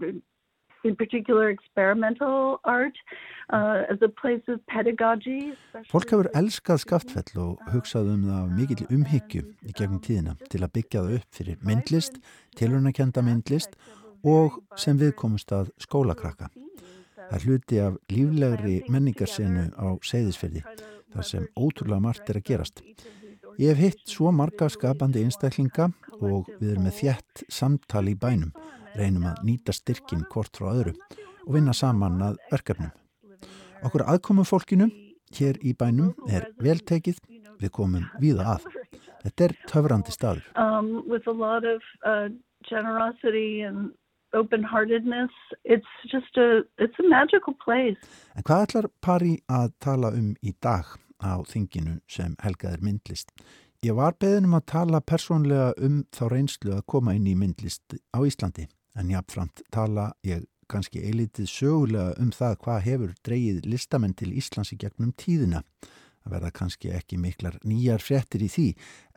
[0.84, 2.96] in particular experimental art,
[3.50, 5.54] uh, as a place of pedagogy.
[5.92, 10.74] Fólk hefur elskað skaftfell og hugsað um það mikil umhyggju í gegnum tíðina til að
[10.80, 12.22] byggja það upp fyrir myndlist,
[12.60, 13.76] tilhörnakenda myndlist
[14.24, 16.50] og sem viðkomust að skólakrakka.
[17.30, 20.64] Það er hluti af líflegri menningarsenu á seyðisferði,
[21.14, 22.84] þar sem ótrúlega margt er að gerast.
[23.60, 25.90] Ég hef hitt svo marga skapandi einstaklinga
[26.24, 28.54] og við erum með þjætt samtali í bænum,
[28.98, 30.94] reynum að nýta styrkin hvort frá öðru
[31.46, 32.92] og vinna saman að verkefnum.
[33.86, 34.90] Okkur aðkomum fólkinu
[35.38, 37.20] hér í bænum er veltekið,
[37.60, 38.70] við komum víða að.
[39.24, 40.46] Þetta er töfrandi staður.
[40.56, 42.30] Um, of uh,
[47.76, 47.96] a.
[48.36, 50.98] En hvað ætlar pari að tala um í dag?
[51.24, 53.34] á þinginu sem helgaðir myndlist.
[53.84, 57.96] Ég var beðin um að tala persónlega um þá reynslu að koma inn í myndlist
[58.12, 58.68] á Íslandi
[59.00, 64.74] en jáfnframt tala ég kannski eilitið sögulega um það hvað hefur dreyið listamenn til Íslands
[64.76, 65.64] í gegnum tíðina.
[66.20, 68.68] Það verða kannski ekki miklar nýjar frettir í því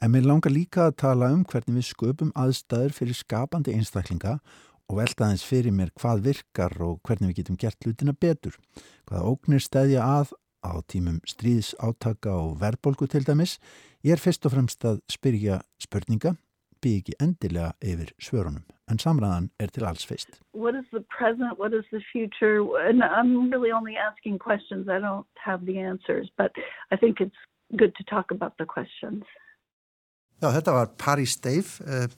[0.01, 4.39] en mér langar líka að tala um hvernig við sköpum aðstæður fyrir skapandi einstaklinga
[4.89, 8.57] og veltaðins fyrir mér hvað virkar og hvernig við getum gert hlutina betur.
[9.09, 13.59] Hvaða ógnir stæðja að á tímum stríðs átaka og verbolgu til dæmis,
[14.07, 16.37] ég er fyrst og fremst að spyrja spurninga,
[16.83, 18.63] bygg ekki endilega yfir svörunum,
[18.93, 20.41] en samræðan er til alls fyrst.
[20.55, 24.99] What is the present, what is the future, and I'm really only asking questions, I
[25.07, 26.51] don't have the answers, but
[26.93, 27.41] I think it's
[27.81, 29.25] good to talk about the questions.
[30.43, 32.09] Já, þetta var Paris Dave eh,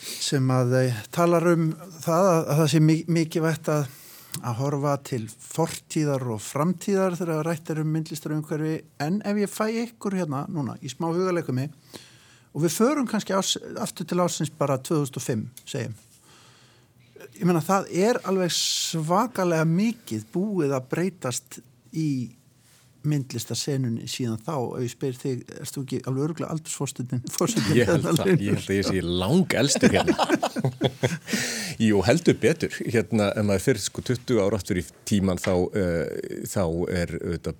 [0.00, 2.84] sem að eh, talar um það að, að það sé
[3.20, 3.82] mikið vett að
[4.46, 9.50] að horfa til fortíðar og framtíðar þegar það rættir um myndlistar umhverfi en ef ég
[9.50, 11.66] fæ ykkur hérna núna í smá hugalegumi
[12.54, 15.96] og við förum kannski ás, aftur til ásins bara 2005 segjum
[17.40, 21.60] ég menna það er alveg svakalega mikið búið að breytast
[21.96, 22.10] í
[23.00, 27.22] myndlistasenunni síðan þá og ég spyr þig, erst þú ekki alveg öruglega aldursfórstundin?
[27.72, 30.26] Ég held að ég held að ég sé lang elstur hérna
[31.88, 36.44] Jú, heldur betur hérna, en maður fyrir sko 20 ára aftur í tíman þá, uh,
[36.44, 37.54] þá er uh,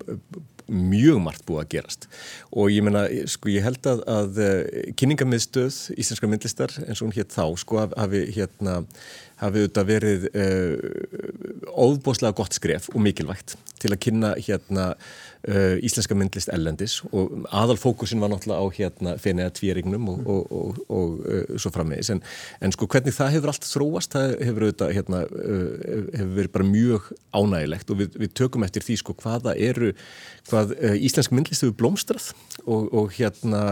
[0.70, 2.06] mjög margt búið að gerast.
[2.50, 4.60] Og ég menna, sko ég held að, að uh,
[5.00, 8.80] kynningamiðstöð Íslenska myndlistar eins og hún hétt þá, sko hafi hérna
[9.40, 14.86] hafið þetta verið uh, óbúslega gott skref og mikilvægt til að kynna hérna
[15.48, 20.82] uh, íslenska myndlist ellendis og aðalfókusin var náttúrulega á hérna fenniða tvírignum og, og, og,
[20.92, 22.22] og uh, svo frammiðis en,
[22.60, 27.10] en sko hvernig það hefur allt þróast það hefur auðvitað hérna hefur verið bara mjög
[27.32, 29.94] ánægilegt og við, við tökum eftir því sko hvaða eru
[30.50, 32.30] hvað íslensk myndlist hefur blómstrað
[32.66, 33.64] og hérna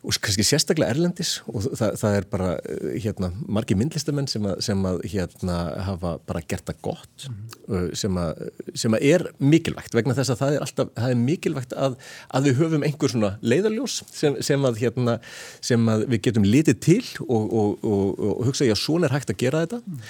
[0.00, 4.62] og kannski sérstaklega erlendis og það, það er bara eh, hérna, margi myndlistamenn sem að,
[4.64, 7.90] sem að hérna, hafa bara gert það gott mm -hmm.
[8.00, 8.40] sem, að,
[8.74, 11.98] sem að er mikilvægt vegna þess að það er, alltaf, það er mikilvægt að,
[12.32, 15.18] að við höfum einhver svona leiðarljós sem, sem, hérna,
[15.60, 19.16] sem að við getum litið til og, og, og, og hugsa ég að svona er
[19.18, 20.00] hægt að gera þetta mm.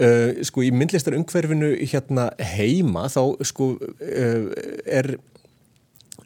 [0.00, 4.48] uh, sko í myndlistarungverfinu hérna heima þá sko uh,
[4.86, 5.18] er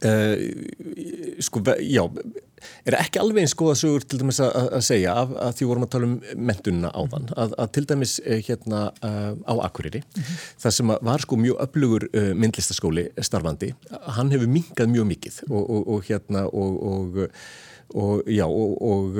[0.07, 0.37] uh,
[1.42, 2.05] sko já
[2.88, 5.87] er ekki alveg eins góða sögur til dæmis að, að segja af að því vorum
[5.87, 6.16] að tala um
[6.51, 10.44] mentununa á þann að, að til dæmis eh, hérna uh, á Akureyri mm -hmm.
[10.64, 13.75] það sem var sko mjög öflugur uh, myndlistaskóli starfandi,
[14.16, 17.29] hann hefur mingað mjög mikið og, og, og hérna og,
[17.94, 19.18] og já og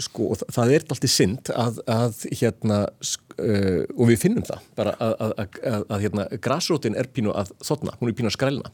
[0.00, 6.04] sko það er alltaf synd að, að hérna uh, og við finnum það bara að
[6.04, 8.72] hérna græsrótin er pínu að þotna, hún er pínu að skrælna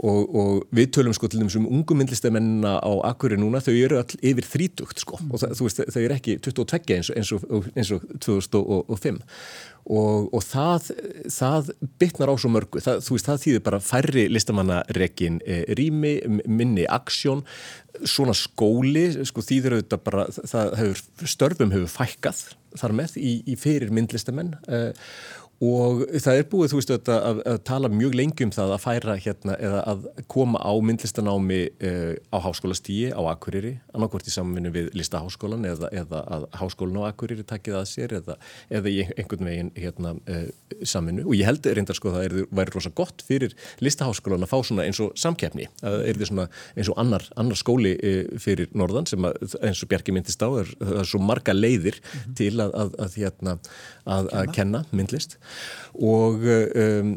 [0.00, 4.14] og, og við tölum sko til þessum ungu myndlistamennina á Akuri núna, þau eru all
[4.30, 5.18] yfir þrítugt sko.
[5.28, 9.20] Og það, þú veist, þau eru ekki 22 eins og, eins og, eins og 2005
[9.90, 10.90] og, og það,
[11.32, 11.70] það
[12.00, 16.86] bytnar á svo mörgu, það, þú veist, það þýðir bara færri listamannarekin e, rými, minni
[16.88, 17.42] aksjón,
[18.04, 22.44] svona skóli, sko þýðir auðvitað bara, það hefur, störfum hefur fækkað
[22.78, 24.82] þar með í, í fyrir myndlistamenn e,
[25.60, 28.78] og það er búið, þú veist, að, að, að tala mjög lengi um það að
[28.80, 34.72] færa hérna eða að koma á myndlistanámi uh, á háskólastíi á Akureyri annarkvort í samvinni
[34.72, 38.38] við listaháskólan eða, eða að háskólan á Akureyri takkið að sér eða,
[38.72, 40.46] eða í einhvern veginn hérna uh,
[40.80, 41.26] samvinnu.
[41.28, 43.52] Og ég held reyndar sko það er, væri rosa gott fyrir
[43.84, 45.68] listaháskólan að fá svona eins og samkeppni.
[45.84, 49.84] Það er því svona eins og annar, annar skóli uh, fyrir norðan sem að, eins
[49.84, 52.34] og Bjarki myndist á er, það er svo marga leiðir mm -hmm.
[52.40, 53.58] til að, að hérna
[54.08, 55.36] að kenna myndlist
[56.00, 57.12] og um,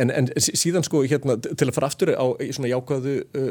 [0.00, 2.24] en, en síðan sko hérna til að fara aftur á
[2.56, 3.50] svona jákvæðu uh,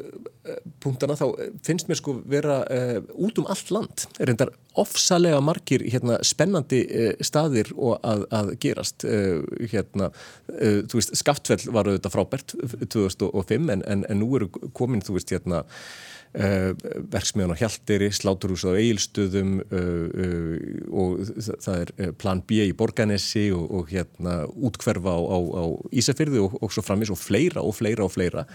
[0.84, 1.26] punktana þá
[1.66, 6.82] finnst mér sko vera uh, út um allt land er reyndar ofsalega margir hérna spennandi
[6.88, 12.58] uh, staðir að, að gerast uh, hérna uh, þú veist Skaftfell var auðvitað frábært
[12.90, 18.64] 2005 en, en, en nú eru komin þú veist hérna Uh, verksmiðan á Hjalteri, Sláturhús
[18.66, 20.56] á Eilstöðum uh, uh,
[20.90, 21.22] og
[21.62, 25.64] það er plan B í Borganesi og, og hérna útkverfa á, á, á
[25.94, 28.48] Ísafyrði og, og svo framis og fleira og fleira og fleira.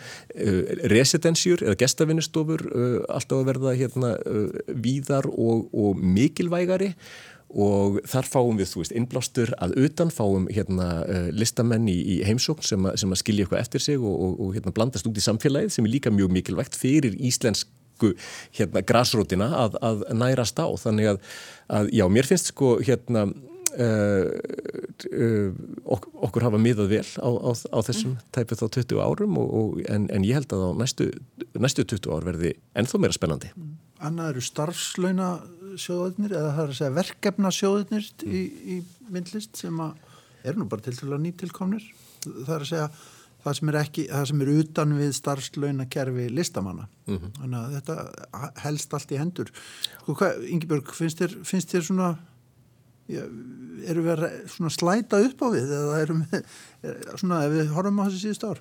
[0.90, 2.66] Residensjur eða gestavinnustofur
[3.06, 4.14] alltaf að verða hérna
[4.74, 6.94] víðar og, og mikilvægari.
[6.94, 10.88] og þar fáum við, þú veist, innblástur að utan, fáum hérna
[11.32, 14.74] listamenn í, í heimsókn sem, sem að skilja eitthvað eftir sig og, og, og hérna
[14.76, 18.12] blandast út í samfélagið sem er líka mjög mikilvægt fyrir íslensku
[18.58, 21.22] hérna græsrótina að, að nærast á, þannig að,
[21.80, 23.30] að já, mér finnst sko hérna
[23.76, 24.28] uh,
[25.12, 25.50] uh,
[25.84, 28.24] ok, okkur hafa miðað vel á, á, á þessum mm.
[28.34, 31.10] tæpið þá 20 árum og, en, en ég held að á næstu,
[31.58, 33.52] næstu 20 ár verði ennþá meira spennandi.
[33.98, 35.28] Annað eru starfslauna
[35.80, 38.32] sjóðunir eða það er að segja verkefna sjóðunir mm.
[38.32, 38.42] í,
[38.76, 39.80] í myndlist sem
[40.46, 41.86] er nú bara til til að nýtilkomnir
[42.24, 42.88] það er að segja
[43.42, 47.34] það sem er, ekki, það sem er utan við starfslaunakerfi listamanna mm -hmm.
[47.40, 49.52] þannig að þetta helst allt í hendur
[50.02, 52.10] sko hvað, Ingebjörg, finnst þér, finnst þér svona
[53.08, 53.22] já,
[53.86, 56.44] eru við að slæta upp á við eða erum við
[57.16, 58.60] svona ef við horfum á þessi síðust ár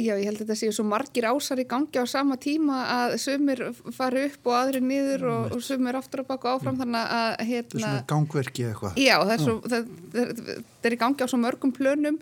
[0.00, 3.16] Já, ég held að þetta séu svo margir ásar í gangi á sama tíma að
[3.20, 3.62] sumir
[3.96, 6.80] fari upp og aðri niður og, og sumir aftur og baka áfram mm.
[6.84, 7.74] þannig að hérna...
[7.74, 9.00] Það er svona gangverki eitthvað.
[9.00, 12.20] Já, það er, svo, það, það, það er í gangi á svo mörgum plönum.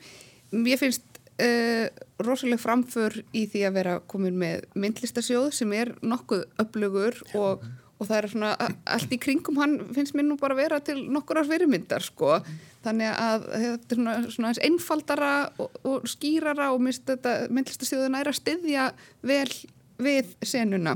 [0.66, 1.86] Ég finnst uh,
[2.24, 7.62] rosalega framför í því að vera komin með myndlistasjóð sem er nokkuð öflugur og,
[7.99, 8.51] og það er svona
[8.94, 12.38] allt í kringum hann finnst mér nú bara að vera til nokkur árs verimyndar sko.
[12.84, 18.30] Þannig að þetta er svona, svona einfaldara og, og skýrara og minnst þetta myndlistasjóðuna er
[18.30, 18.90] að styðja
[19.26, 19.51] vel
[19.99, 20.94] við senuna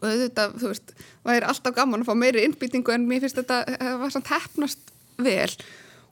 [0.00, 3.36] og þetta, þú veist, það er alltaf gaman að fá meiri innbyttingu en mér finnst
[3.42, 5.50] þetta það var samt hefnast vel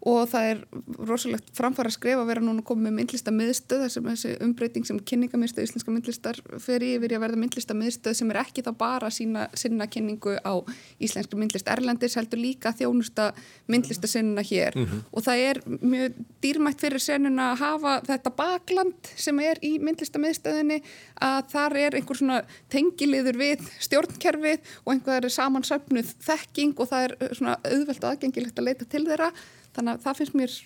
[0.00, 0.60] og það er
[1.08, 5.00] rosalegt framfara að skrifa að vera núna komið með myndlista miðstöð þessum þessi umbreyting sem
[5.10, 9.46] kynningamiðstöð íslenska myndlistar fer yfir að verða myndlista miðstöð sem er ekki þá bara sína
[9.52, 10.56] sinna kynningu á
[11.04, 13.28] íslenska myndlist Erlendis heldur líka þjónusta
[13.68, 14.76] myndlista sinna hér.
[14.76, 15.04] Mm -hmm.
[15.12, 20.18] og það er mjög dýrmætt fyrir senuna að hafa þetta bakland sem er í myndlista
[20.18, 20.82] miðstöðinni
[21.20, 27.04] að þar er einhver svona tengiliður við stjórnkerfið og einhver er samansöfnuð þekking og það
[27.04, 29.32] er svona auðvelt aðgengilegt að leita til þeirra
[29.76, 30.58] þannig að það finnst mér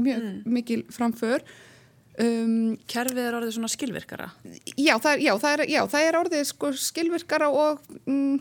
[0.00, 0.38] mjög mm.
[0.56, 1.44] mikil framför.
[2.20, 4.26] Um, Kerfið er orðið svona skilvirkara?
[4.74, 8.34] Já, það er, já, það er, já, það er orðið sko skilvirkara og mm,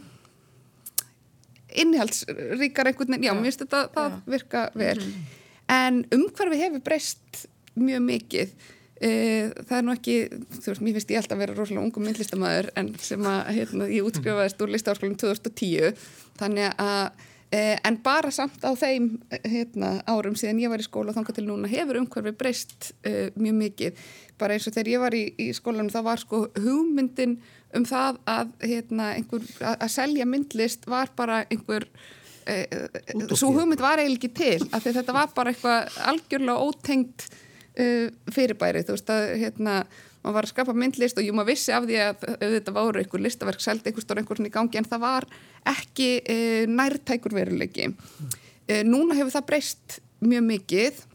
[1.84, 5.38] innihaldsríkar einhvern veginn, já, mér finnst þetta það virka vel, mm.
[5.78, 7.45] en umhverfi hefur breyst
[7.80, 8.53] mjög mikið.
[8.99, 10.15] Uh, það er nú ekki
[10.57, 13.88] þú veist, mér finnst ég alltaf að vera rosalega ungum myndlistamæður en sem að, hérna,
[13.93, 15.93] ég útskrifaðist úr listaháskólum 2010
[16.41, 21.33] þannig að en bara samt á þeim hérna, árum síðan ég var í skóla þanga
[21.33, 24.03] til núna hefur umhverfi breyst uh, mjög mikið.
[24.37, 27.39] Bara eins og þegar ég var í, í skólanum það var sko hugmyndin
[27.73, 33.81] um það að, hérna, einhver, að, að selja myndlist var bara einhver uh, svo hugmynd
[33.81, 38.97] var eiginlega ekki til af því þetta var bara eitthvað algjörlega ótengt uh, fyrirbæri þú
[38.97, 39.79] veist að hérna
[40.24, 43.24] maður var að skapa myndlist og jú maður vissi af því að auðvitað voru einhver
[43.24, 45.28] listaverk seldi einhver stór einhvern í gangi en það var
[45.72, 48.34] ekki e, nærtækur veruleiki mm.
[48.67, 51.05] e, núna hefur það breyst mjög mikið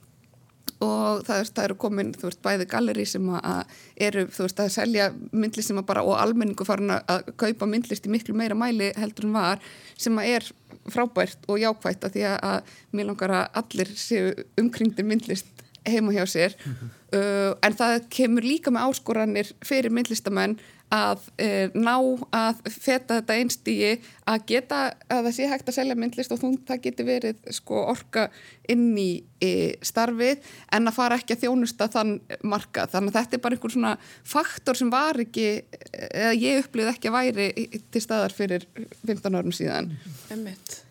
[0.84, 3.76] og það, er, það eru komin, veist, bæði galleri sem að
[4.08, 8.12] eru, veist, að selja myndlist sem að bara, og almenningu farin að kaupa myndlist í
[8.12, 9.64] miklu meira mæli heldur en var,
[9.96, 10.48] sem að er
[10.92, 16.24] frábært og jákvægt að því að mér langar að allir séu umkringdir myndlist heima hjá
[16.26, 16.54] sér.
[16.64, 16.92] Mm -hmm.
[17.18, 20.58] uh, en það kemur líka með áskoranir fyrir myndlistamenn
[20.94, 21.94] að uh, ná
[22.30, 23.92] að feta þetta einstígi
[24.30, 27.80] að geta að það sé hægt að selja myndlist og þú, það getur verið sko
[27.90, 28.28] orka
[28.68, 33.36] inn í, í starfið en að fara ekki að þjónusta þann marka þannig að þetta
[33.36, 35.48] er bara einhver svona faktor sem var ekki
[35.90, 38.68] eða ég upplýði ekki að væri til staðar fyrir
[39.06, 39.94] 15 árum síðan.
[40.30, 40.84] Emmitt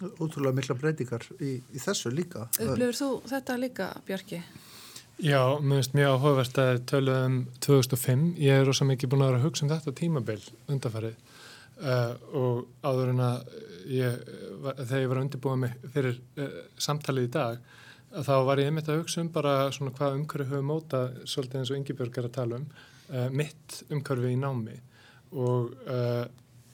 [0.00, 2.48] Ótrúlega mikla breytingar í, í þessu líka.
[2.56, 4.42] Upplifur þú þetta líka, Björki?
[5.20, 8.22] Já, mér finnst mjög áhugavert að tölu um 2005.
[8.40, 10.38] Ég er rosa mikið búin að vera að hugsa um þetta tímabil
[10.72, 11.18] undarfarið
[11.84, 13.52] uh, og áður en að
[13.90, 14.24] ég,
[14.64, 17.60] þegar ég var að undirbúa mig fyrir uh, samtalið í dag
[18.10, 21.72] þá var ég einmitt að hugsa um bara svona hvað umhverju höfum móta svolítið eins
[21.72, 24.80] og Ingi Björg er að tala um uh, mitt umhverfi í námi
[25.30, 25.76] og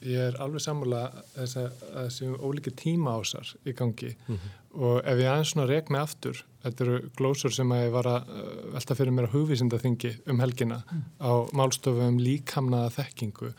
[0.05, 1.01] ég er alveg sammála
[1.35, 4.51] þess að það séum ólíki tíma ásar í gangi mm -hmm.
[4.81, 8.05] og ef ég aðeins svona reg mig aftur, þetta eru glósur sem að ég var
[8.05, 8.29] að
[8.73, 11.03] velta fyrir mér á hugvísindaþingi um helgina mm.
[11.21, 13.53] á málstofu um líkamnaða þekkingu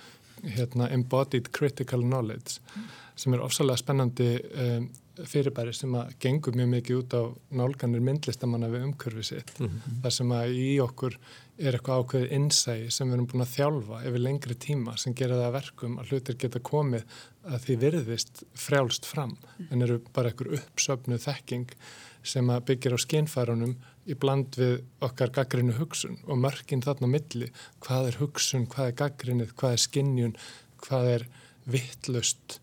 [0.45, 2.85] hérna embodied critical knowledge mm.
[3.17, 4.91] sem er ofsalega spennandi um,
[5.27, 7.23] fyrirbæri sem að gengur mjög mikið út á
[7.61, 9.53] nálganir myndlistamanna við umkörfi sitt.
[9.59, 10.01] -hmm.
[10.03, 11.19] þar sem að í okkur
[11.59, 15.41] er eitthvað ákveðið innsægi sem við erum búin að þjálfa yfir lengri tíma sem gera
[15.41, 17.05] það verkum að hlutir geta komið
[17.45, 19.37] að því virðist frjálst fram
[19.71, 21.75] en eru bara einhver uppsöfnu þekking
[22.23, 23.75] sem að byggja á skinnfærunum
[24.09, 27.51] í bland við okkar gaggrinu hugsun og mörginn þarna milli.
[27.85, 30.37] Hvað er hugsun, hvað er gaggrinnið, hvað er skinnjun,
[30.85, 31.27] hvað er
[31.69, 32.59] vittlust.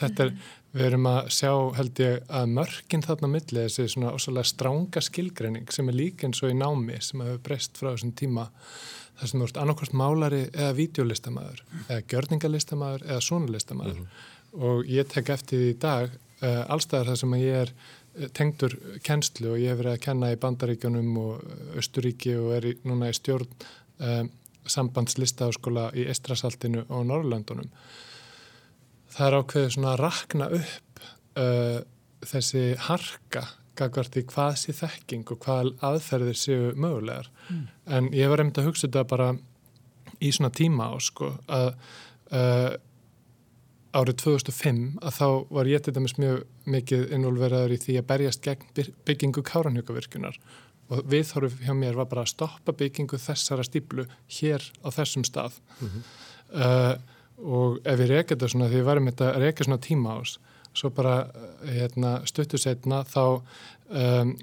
[0.00, 0.34] Þetta er
[0.74, 5.70] Við erum að sjá, held ég, að mörginn þarna milli þessi svona ósvalega stránga skilgreining
[5.70, 8.48] sem er líka eins og í námi sem hefur breyst frá þessum tíma
[9.20, 14.64] þar sem þú ert annarkvæmst málari eða videolistamæður eða gjörningarlistamæður eða svonulistamæður mm -hmm.
[14.70, 18.74] og ég tek eftir því í dag uh, allstæðar þar sem ég er uh, tengdur
[19.02, 21.44] kennslu og ég hef verið að kenna í Bandaríkjunum og
[21.78, 23.46] Östuríki og er í, núna í stjórn
[24.00, 24.24] uh,
[24.66, 27.70] sambandslistaháskóla í Estrasaltinu og Norrlöndunum
[29.14, 31.04] það er ákveðið svona að rakna upp
[31.40, 31.80] uh,
[32.24, 33.44] þessi harka
[33.78, 37.62] gagvart í hvað sé þekking og hvað aðferðir séu mögulegar mm.
[37.96, 39.32] en ég var reynd að hugsa þetta bara
[40.22, 41.70] í svona tíma á sko að
[42.34, 42.74] uh,
[43.94, 48.46] árið 2005 að þá var ég til dæmis mjög mikið involveraður í því að berjast
[48.46, 50.38] gegn byggingu káranhjökavirkunar
[50.92, 54.06] og viðhorf hjá mér var bara að stoppa byggingu þessara stíplu
[54.38, 56.08] hér á þessum stað mm -hmm.
[56.58, 59.82] uh, og ef ég reyka þetta svona því ég var um þetta að reyka svona
[59.82, 60.38] tíma ás
[60.74, 61.28] svo bara
[61.64, 63.22] hérna, stuttu setna þá
[63.94, 64.34] um,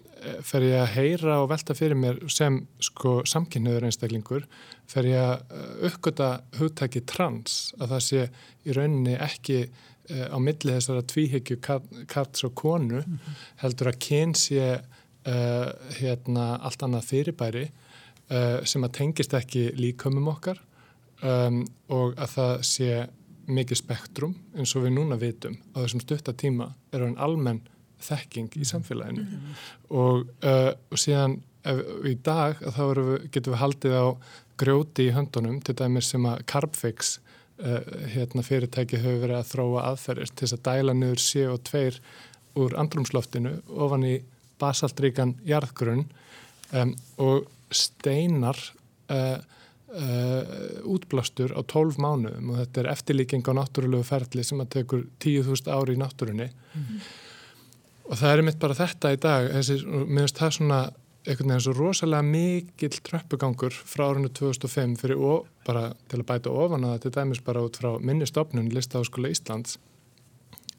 [0.48, 4.48] fer ég að heyra og velta fyrir mér sem sko samkynniður einstaklingur
[4.90, 8.26] fer ég að uh, uppgöta hugtæki trans að það sé
[8.64, 13.46] í rauninni ekki uh, á milli þessara tvíhyggju karts og konu mm -hmm.
[13.66, 15.68] heldur að kyn sé uh,
[16.00, 17.68] hérna allt annað fyrirbæri
[18.32, 20.64] uh, sem að tengist ekki líkömmum okkar
[21.22, 21.62] um,
[21.92, 22.92] og að það sé
[23.52, 27.62] mikið spektrum eins og við núna vitum á þessum stuttatíma er hann almenn
[28.02, 29.58] þekking í samfélaginu mm -hmm.
[29.90, 32.84] og, uh, og síðan ef, í dag þá
[33.32, 34.08] getum við haldið á
[34.62, 37.20] grjóti í höndunum til dæmis sem að Carbfix
[37.62, 37.82] uh,
[38.14, 42.00] hérna, fyrirtæki hefur verið að þróa aðferðir til þess að dæla niður CO2
[42.62, 44.16] úr andrumsloftinu ofan í
[44.62, 46.06] basaltríkan jarðgrunn
[46.74, 48.58] um, og steinar
[49.10, 49.40] uh,
[49.92, 55.02] Uh, útblástur á 12 mánuðum og þetta er eftirlíking á náttúrulegu ferli sem að tekur
[55.20, 57.02] 10.000 ári í náttúrunni mm -hmm.
[58.08, 59.76] og það er mitt bara þetta í dag þessi,
[60.08, 60.80] minnst það svona
[61.28, 66.50] einhvern veginn svo rosalega mikill tröppugangur frá árinu 2005 fyrir og bara til að bæta
[66.50, 69.78] ofan að þetta dæmis bara út frá minnistofnun Listaháskóla Íslands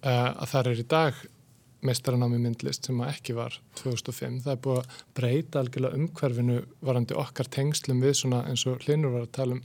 [0.03, 1.15] uh, að það er í dag
[1.83, 4.43] meistaranámi myndlist sem ekki var 2005.
[4.45, 9.17] Það er búið að breyta algjörlega umhverfinu varandi okkar tengslum við svona eins og hlinur
[9.17, 9.65] var að tala um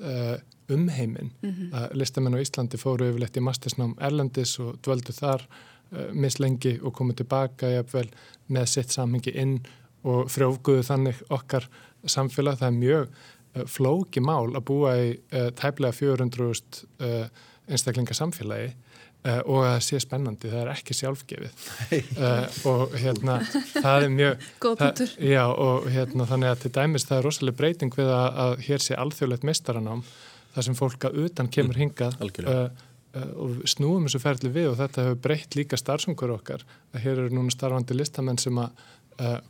[0.00, 0.36] uh,
[0.70, 1.32] umheimin.
[1.42, 1.74] Mm -hmm.
[1.74, 6.94] að listamenn á Íslandi fóru yfirleitt í mastersnám Erlendis og dvöldu þar uh, mislengi og
[6.94, 8.08] komu tilbaka jafnvel,
[8.46, 9.60] með sitt samhengi inn
[10.04, 11.68] og frjófguðu þannig okkar
[12.06, 12.58] samfélag.
[12.58, 17.30] Það er mjög uh, flóki mál að búa í uh, tæplega 400
[17.70, 18.74] einstaklingar samfélagi
[19.20, 21.64] Uh, og að það sé spennandi, það er ekki sjálfgefið.
[22.16, 23.34] Uh, og hérna
[23.84, 24.46] það er mjög
[24.80, 28.54] það, já, og hérna þannig að til dæmis það er rosalega breyting við að, að
[28.64, 30.00] hér sé alþjóðlegt mestaranám
[30.54, 32.16] þar sem fólk að utan kemur mm, hingað
[32.54, 32.64] uh,
[33.44, 36.64] og snúum þessu ferli við og þetta hefur breytt líka starfsöngur okkar.
[36.96, 38.88] Að hér eru núna starfandi listamenn sem að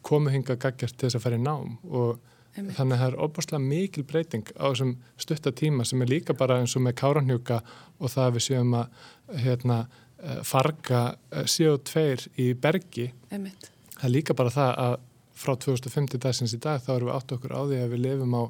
[0.02, 2.18] komu hingað gaggjart til þess að fara í nám og
[2.56, 6.74] Þannig að það er óbúslega mikil breyting á þessum stuttatíma sem er líka bara eins
[6.76, 7.60] og með káranhjúka
[8.00, 9.04] og það við séum að
[9.44, 9.78] hérna,
[10.18, 13.12] eh, farga eh, CO2 í bergi.
[13.30, 13.70] Einmitt.
[13.94, 14.98] Það er líka bara það að
[15.40, 18.36] frá 2050 dagsins í dag þá erum við átt okkur á því að við lifum
[18.36, 18.42] á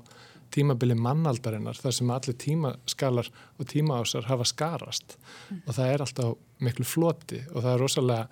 [0.51, 3.29] tímabili mannaldarinnar þar sem allir tímaskalar
[3.59, 5.61] og tímaásar hafa skarast mm.
[5.67, 8.25] og það er alltaf miklu floti og það er rosalega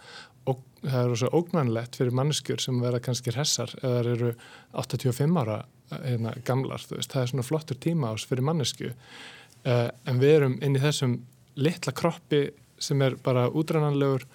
[0.82, 4.30] það er rosa ógnvænlegt fyrir manneskjur sem verða kannski hressar eða eru
[4.72, 5.58] 85 ára
[5.90, 10.56] hérna, gamlar, veist, það er svona flottur tíma ás fyrir mannesku uh, en við erum
[10.62, 11.18] inn í þessum
[11.58, 14.26] litla kroppi sem er bara útrænanlegur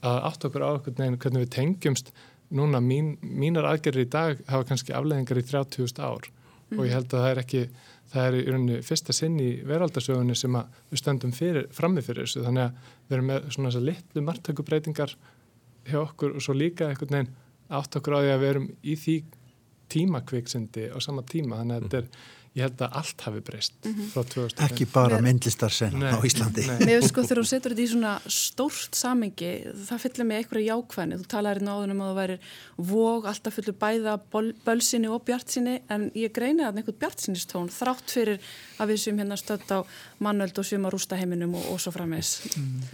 [0.00, 2.12] að átt okkur á okkur neginn hvernig við tengjumst.
[2.56, 6.30] Núna mín, mínar aðgerri í dag hafa kannski afleðingar í 30.000 ár.
[6.70, 6.78] Mm.
[6.78, 7.60] og ég held að það er ekki
[8.10, 10.54] það er í rauninni fyrsta sinn í veraldasögunni sem
[10.90, 11.32] við stöndum
[11.74, 12.44] frammi fyrir þessu.
[12.46, 15.14] Þannig að við erum með svona þessar litlu margtökubreitingar
[15.88, 17.34] hjá okkur og svo líka einhvern veginn
[17.70, 19.16] átt okkur á því að við erum í því
[19.90, 21.88] tímakviksindi á sama tíma þannig að mm.
[21.88, 22.08] þetta er
[22.58, 24.06] ég held að allt hafi breyst mm -hmm.
[24.10, 24.64] frá 2000.
[24.66, 26.64] Ekki bara myndlistarsen á Íslandi.
[26.82, 29.52] Mér sko þegar þú setur þetta í svona stórt samengi
[29.86, 31.18] það fyllir mig eitthvað jákvæðni.
[31.20, 32.38] Þú talaði hérna áðunum að það væri
[32.76, 34.18] vóg, alltaf fullur bæða
[34.66, 38.38] bölsinni og bjartsinni en ég greina þarna einhvern bjartsinnistón þrátt fyrir
[38.78, 39.78] að við sem hérna stödd á
[40.18, 42.42] mannöld og sem á rústaheiminum og, og svo framins.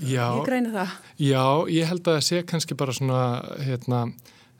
[0.04, 0.88] Já, ég greina það.
[1.16, 4.12] Já, ég held að það sé kannski bara svona hérna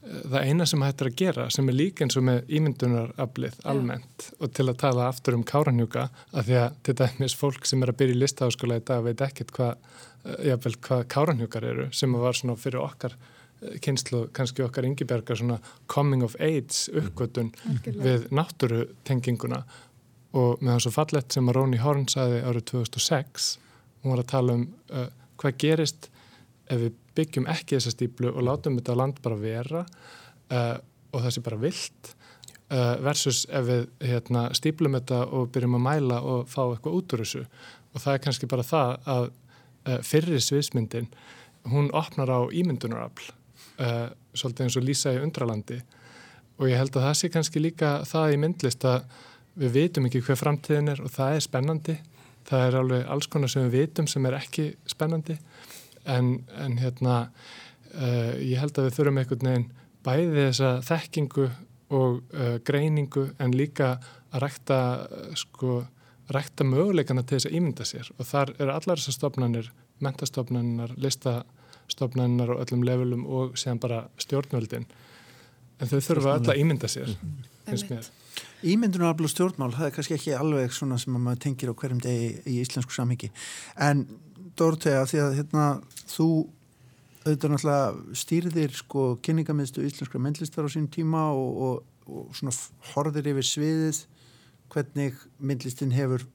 [0.07, 4.53] það eina sem hættir að gera sem er líka eins og með ímyndunaraflið almennt og
[4.55, 7.99] til að tala aftur um káranjúka að því að til dæmis fólk sem er að
[8.03, 9.73] byrja í listaháskóla í dag veit ekkert hvað
[10.37, 15.59] eh, hva káranjúkar eru sem var svona fyrir okkar eh, kynslu, kannski okkar yngibergar svona
[15.91, 17.81] coming of age uppgötun mm.
[18.05, 19.63] við náttúrutenginguna
[20.37, 23.57] og með það svo fallett sem að Róni Horn saði árið 2006
[24.03, 25.09] hún var að tala um uh,
[25.41, 26.09] hvað gerist
[26.71, 30.77] ef við byggjum ekki þessa stíplu og látum þetta land bara vera uh,
[31.13, 35.85] og það sé bara vilt uh, versus ef við hérna, stíplum þetta og byrjum að
[35.87, 37.45] mæla og fá eitthvað út úr þessu.
[37.95, 41.11] Og það er kannski bara það að uh, fyrri sviðsmyndin
[41.73, 43.33] hún opnar á ímyndunarafl
[43.77, 45.77] svolítið eins og lýsa í undralandi.
[46.57, 49.03] Og ég held að það sé kannski líka það í myndlist að
[49.61, 51.97] við vitum ekki hver framtíðin er og það er spennandi.
[52.49, 55.37] Það er alveg alls konar sem við vitum sem er ekki spennandi
[56.07, 59.67] en, en hérna uh, ég held að við þurfum einhvern veginn
[60.07, 61.49] bæði þessa þekkingu
[61.97, 63.97] og uh, greiningu en líka
[64.33, 65.81] að rækta uh, sko,
[66.35, 68.11] rækta möguleikana til þess að ímynda sér.
[68.19, 69.73] Og þar eru allar þessar stofnanir
[70.05, 74.89] mentastofnanir, listastofnanir og öllum levelum og séðan bara stjórnvöldin.
[75.81, 77.15] En þau þurfa alltaf að ímynda sér
[77.67, 78.11] finnst mér.
[78.67, 82.29] Ímyndunarafl og stjórnmál, það er kannski ekki alveg svona sem maður tengir á hverjum degi
[82.45, 83.31] í íslensku samhengi.
[83.81, 84.05] En
[84.57, 85.65] Dóruðega því að hérna,
[86.09, 86.29] þú
[87.27, 92.55] auðvitað náttúrulega stýrðir sko kynningamiðstu íslenskra myndlistar á sín tíma og, og, og svona
[92.93, 94.05] horðir yfir sviðið
[94.73, 96.27] hvernig myndlistin hefur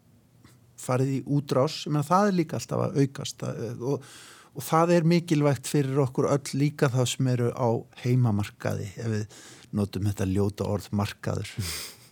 [0.82, 4.06] farið í útrás, menn það er líka alltaf að aukast og,
[4.52, 7.70] og það er mikilvægt fyrir okkur öll líka það sem eru á
[8.04, 9.42] heimamarkaði ef við
[9.78, 11.52] notum þetta ljóta orð markaður.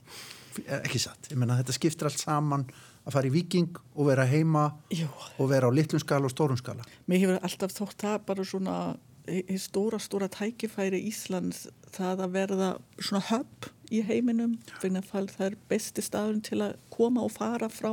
[0.80, 2.68] Ekki satt, ég menna þetta skiptir allt saman
[3.06, 5.08] að fara í viking og vera heima Jú.
[5.38, 8.80] og vera á litlum skala og stórum skala Mér hefur alltaf þótt það bara svona
[9.62, 16.42] stóra, stóra tækifæri Íslands það að verða svona höpp í heiminum það er besti staðun
[16.46, 17.92] til að koma og fara frá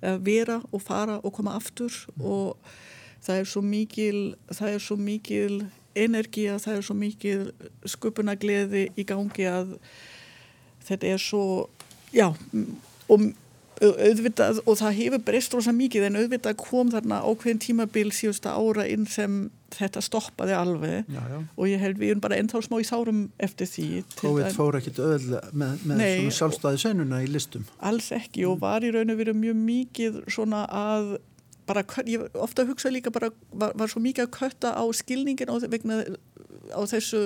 [0.00, 2.24] vera og fara og koma aftur mm.
[2.24, 2.56] og
[3.20, 5.58] það er svo mikil það er svo mikil
[5.98, 7.40] energi að það er svo mikil
[7.84, 9.76] sköpunagleði í gangi að
[10.86, 11.44] þetta er svo
[12.14, 12.30] já
[13.10, 13.30] og
[13.80, 18.84] auðvitað og það hefur breyst rosa mikið en auðvitað kom þarna ákveðin tímabil síðusta ára
[18.90, 21.08] inn sem þetta stoppaði alveg.
[21.08, 21.38] Já, já.
[21.56, 23.88] og ég held við erum bara ennþá smá í sárum eftir því
[24.20, 27.66] COVID fór ekkit öll með, með Nei, svona sjálfstæði senuna í listum.
[27.78, 31.16] Alls ekki og var í raun og verið mjög mikið svona að
[31.70, 35.56] bara, ég ofta hugsa líka bara var, var svo mikið að kötta á skilningin á,
[35.70, 36.02] vegna,
[36.74, 37.22] á þessu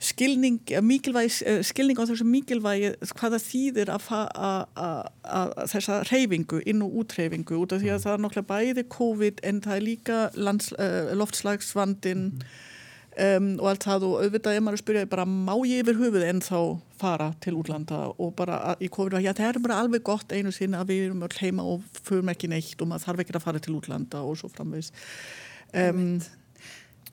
[0.00, 6.62] skilning, mikilvæg, eh, skilning á þessu mikilvægi hvaða þýðir að, að, að, að þessa reyfingu,
[6.64, 8.06] inn- og útreyfingu út af því að mm.
[8.06, 12.48] það er nokkla bæði COVID en það er líka lands, uh, loftslagsvandin mm.
[13.26, 16.28] um, og allt það og auðvitað er maður að spyrja bara má ég yfir höfuð
[16.30, 16.60] en þá
[17.00, 20.52] fara til útlanda og bara í COVID var já það er bara alveg gott einu
[20.52, 23.48] sinna að við erum öll heima og förum ekki neitt og maður þarf ekki að
[23.50, 24.94] fara til útlanda og svo framvegs
[25.76, 26.20] um,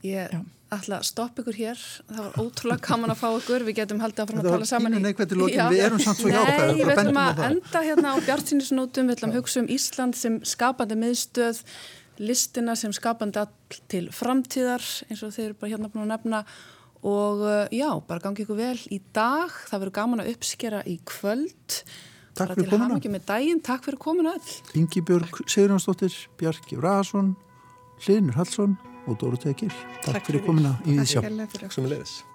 [0.05, 0.31] Ég
[0.73, 1.83] ætla að stoppa ykkur hér.
[2.09, 3.65] Það var ótrúlega gaman að fá ykkur.
[3.67, 6.91] Við getum haldið að fara að tala saman í við erum samt svo Nei, við
[6.93, 11.61] ætlum að enda hérna á bjartinsnótum við ætlum að hugsa um Ísland sem skapandi miðstöð
[12.17, 16.43] listina sem skapandi all til framtíðar eins og þeir eru bara hérna búin að nefna.
[17.07, 20.97] Og uh, já, bara gangi ykkur vel í dag, það verður gaman að uppskera í
[21.07, 21.81] kvöld.
[22.37, 22.99] Takk fyrir komuna.
[23.65, 24.35] Takk fyrir komuna
[24.77, 27.31] Ingi Björg Sigurðansdóttir, Bjarki Vrason
[28.03, 28.75] Hlinur Hallsson
[29.07, 29.73] og Dóru Tegir.
[30.01, 31.21] Takk, Takk fyrir komina í því sjá.
[31.27, 32.26] Takk fyrir.